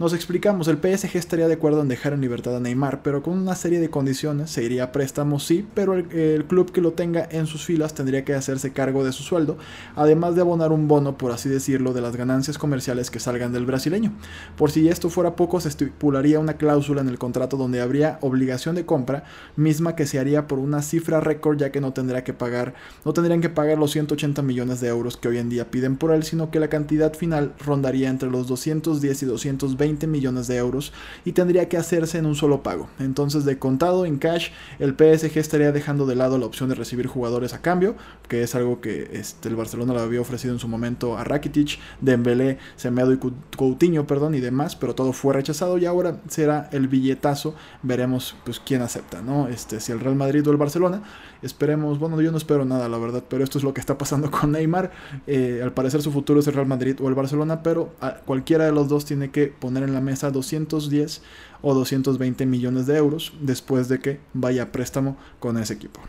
Nos 0.00 0.14
explicamos, 0.14 0.66
el 0.66 0.78
PSG 0.78 1.18
estaría 1.18 1.46
de 1.46 1.52
acuerdo 1.52 1.82
en 1.82 1.88
dejar 1.88 2.14
en 2.14 2.22
libertad 2.22 2.56
a 2.56 2.60
Neymar, 2.60 3.02
pero 3.02 3.22
con 3.22 3.36
una 3.36 3.54
serie 3.54 3.80
de 3.80 3.90
condiciones, 3.90 4.50
se 4.50 4.64
iría 4.64 4.84
a 4.84 4.92
préstamo 4.92 5.38
sí, 5.38 5.68
pero 5.74 5.92
el, 5.92 6.10
el 6.12 6.46
club 6.46 6.72
que 6.72 6.80
lo 6.80 6.94
tenga 6.94 7.28
en 7.30 7.46
sus 7.46 7.66
filas 7.66 7.92
tendría 7.92 8.24
que 8.24 8.32
hacerse 8.32 8.72
cargo 8.72 9.04
de 9.04 9.12
su 9.12 9.22
sueldo, 9.22 9.58
además 9.96 10.34
de 10.34 10.40
abonar 10.40 10.72
un 10.72 10.88
bono, 10.88 11.18
por 11.18 11.32
así 11.32 11.50
decirlo, 11.50 11.92
de 11.92 12.00
las 12.00 12.16
ganancias 12.16 12.56
comerciales 12.56 13.10
que 13.10 13.20
salgan 13.20 13.52
del 13.52 13.66
brasileño. 13.66 14.14
Por 14.56 14.70
si 14.70 14.88
esto 14.88 15.10
fuera 15.10 15.36
poco, 15.36 15.60
se 15.60 15.68
estipularía 15.68 16.40
una 16.40 16.54
cláusula 16.54 17.02
en 17.02 17.08
el 17.10 17.18
contrato 17.18 17.58
donde 17.58 17.82
habría 17.82 18.16
obligación 18.22 18.76
de 18.76 18.86
compra, 18.86 19.24
misma 19.56 19.96
que 19.96 20.06
se 20.06 20.18
haría 20.18 20.46
por 20.46 20.60
una 20.60 20.80
cifra 20.80 21.20
récord, 21.20 21.58
ya 21.58 21.72
que 21.72 21.82
no 21.82 21.92
tendría 21.92 22.24
que 22.24 22.32
pagar, 22.32 22.72
no 23.04 23.12
tendrían 23.12 23.42
que 23.42 23.50
pagar 23.50 23.76
los 23.76 23.90
180 23.90 24.40
millones 24.40 24.80
de 24.80 24.88
euros 24.88 25.18
que 25.18 25.28
hoy 25.28 25.36
en 25.36 25.50
día 25.50 25.70
piden 25.70 25.98
por 25.98 26.10
él, 26.12 26.22
sino 26.22 26.50
que 26.50 26.58
la 26.58 26.68
cantidad 26.68 27.12
final 27.12 27.52
rondaría 27.58 28.08
entre 28.08 28.30
los 28.30 28.46
210 28.46 29.24
y 29.24 29.26
220 29.26 29.89
millones 30.06 30.46
de 30.46 30.56
euros 30.56 30.92
y 31.24 31.32
tendría 31.32 31.68
que 31.68 31.76
hacerse 31.76 32.18
en 32.18 32.26
un 32.26 32.34
solo 32.34 32.62
pago. 32.62 32.88
Entonces 32.98 33.44
de 33.44 33.58
contado 33.58 34.06
en 34.06 34.18
cash 34.18 34.50
el 34.78 34.94
PSG 34.94 35.38
estaría 35.38 35.72
dejando 35.72 36.06
de 36.06 36.14
lado 36.14 36.38
la 36.38 36.46
opción 36.46 36.68
de 36.68 36.74
recibir 36.74 37.06
jugadores 37.06 37.54
a 37.54 37.62
cambio, 37.62 37.96
que 38.28 38.42
es 38.42 38.54
algo 38.54 38.80
que 38.80 39.10
este, 39.12 39.48
el 39.48 39.56
Barcelona 39.56 39.94
le 39.94 40.00
había 40.00 40.20
ofrecido 40.20 40.54
en 40.54 40.60
su 40.60 40.68
momento 40.68 41.18
a 41.18 41.24
Rakitic, 41.24 41.78
Dembélé, 42.00 42.58
Semedo 42.76 43.12
y 43.12 43.18
Coutinho, 43.56 44.06
perdón, 44.06 44.34
y 44.34 44.40
demás, 44.40 44.76
pero 44.76 44.94
todo 44.94 45.12
fue 45.12 45.34
rechazado 45.34 45.78
y 45.78 45.86
ahora 45.86 46.20
será 46.28 46.68
el 46.72 46.88
billetazo, 46.88 47.54
veremos 47.82 48.36
pues 48.44 48.60
quién 48.60 48.82
acepta, 48.82 49.22
¿no? 49.22 49.48
Este, 49.48 49.80
si 49.80 49.92
el 49.92 50.00
Real 50.00 50.16
Madrid 50.16 50.46
o 50.46 50.50
el 50.50 50.56
Barcelona, 50.56 51.02
esperemos, 51.42 51.98
bueno, 51.98 52.20
yo 52.20 52.30
no 52.30 52.38
espero 52.38 52.64
nada, 52.64 52.88
la 52.88 52.98
verdad, 52.98 53.24
pero 53.28 53.44
esto 53.44 53.58
es 53.58 53.64
lo 53.64 53.74
que 53.74 53.80
está 53.80 53.98
pasando 53.98 54.30
con 54.40 54.52
Neymar, 54.52 54.90
eh, 55.26 55.60
al 55.62 55.72
parecer 55.72 56.02
su 56.02 56.12
futuro 56.12 56.40
es 56.40 56.46
el 56.46 56.54
Real 56.54 56.66
Madrid 56.66 56.96
o 57.00 57.08
el 57.08 57.14
Barcelona, 57.14 57.62
pero 57.62 57.94
cualquiera 58.24 58.64
de 58.64 58.72
los 58.72 58.88
dos 58.88 59.04
tiene 59.04 59.30
que 59.30 59.46
poner 59.46 59.79
en 59.82 59.92
la 59.92 60.00
mesa 60.00 60.30
210 60.30 61.22
o 61.62 61.74
220 61.74 62.46
millones 62.46 62.86
de 62.86 62.96
euros 62.96 63.32
después 63.40 63.88
de 63.88 64.00
que 64.00 64.20
vaya 64.32 64.64
a 64.64 64.72
préstamo 64.72 65.16
con 65.38 65.58
ese 65.58 65.74
equipo. 65.74 66.00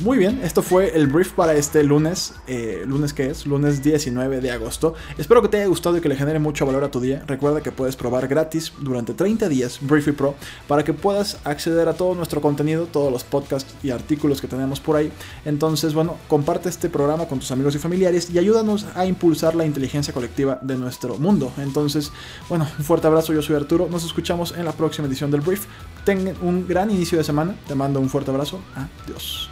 Muy 0.00 0.16
bien, 0.16 0.40
esto 0.42 0.62
fue 0.62 0.96
el 0.96 1.08
brief 1.08 1.32
para 1.32 1.52
este 1.52 1.84
lunes. 1.84 2.32
Eh, 2.46 2.84
¿Lunes 2.86 3.12
qué 3.12 3.28
es? 3.28 3.44
Lunes 3.44 3.82
19 3.82 4.40
de 4.40 4.50
agosto. 4.50 4.94
Espero 5.18 5.42
que 5.42 5.48
te 5.48 5.58
haya 5.58 5.66
gustado 5.66 5.98
y 5.98 6.00
que 6.00 6.08
le 6.08 6.16
genere 6.16 6.38
mucho 6.38 6.64
valor 6.64 6.84
a 6.84 6.90
tu 6.90 7.00
día. 7.00 7.22
Recuerda 7.26 7.60
que 7.60 7.70
puedes 7.70 7.96
probar 7.96 8.26
gratis 8.26 8.72
durante 8.80 9.12
30 9.12 9.50
días 9.50 9.78
Briefy 9.82 10.12
Pro 10.12 10.36
para 10.66 10.84
que 10.84 10.94
puedas 10.94 11.38
acceder 11.44 11.86
a 11.86 11.92
todo 11.92 12.14
nuestro 12.14 12.40
contenido, 12.40 12.86
todos 12.86 13.12
los 13.12 13.24
podcasts 13.24 13.74
y 13.82 13.90
artículos 13.90 14.40
que 14.40 14.48
tenemos 14.48 14.80
por 14.80 14.96
ahí. 14.96 15.12
Entonces, 15.44 15.92
bueno, 15.92 16.16
comparte 16.28 16.70
este 16.70 16.88
programa 16.88 17.26
con 17.26 17.38
tus 17.38 17.50
amigos 17.50 17.74
y 17.74 17.78
familiares 17.78 18.30
y 18.30 18.38
ayúdanos 18.38 18.86
a 18.94 19.04
impulsar 19.04 19.54
la 19.54 19.66
inteligencia 19.66 20.14
colectiva 20.14 20.58
de 20.62 20.76
nuestro 20.76 21.18
mundo. 21.18 21.52
Entonces, 21.58 22.10
bueno, 22.48 22.66
un 22.78 22.84
fuerte 22.86 23.06
abrazo. 23.06 23.34
Yo 23.34 23.42
soy 23.42 23.56
Arturo. 23.56 23.86
Nos 23.90 24.06
escuchamos 24.06 24.54
en 24.56 24.64
la 24.64 24.72
próxima 24.72 25.06
edición 25.08 25.30
del 25.30 25.42
Brief. 25.42 25.66
Tengan 26.06 26.36
un 26.40 26.66
gran 26.66 26.90
inicio 26.90 27.18
de 27.18 27.24
semana. 27.24 27.54
Te 27.68 27.74
mando 27.74 28.00
un 28.00 28.08
fuerte 28.08 28.30
abrazo. 28.30 28.60
Adiós. 29.04 29.50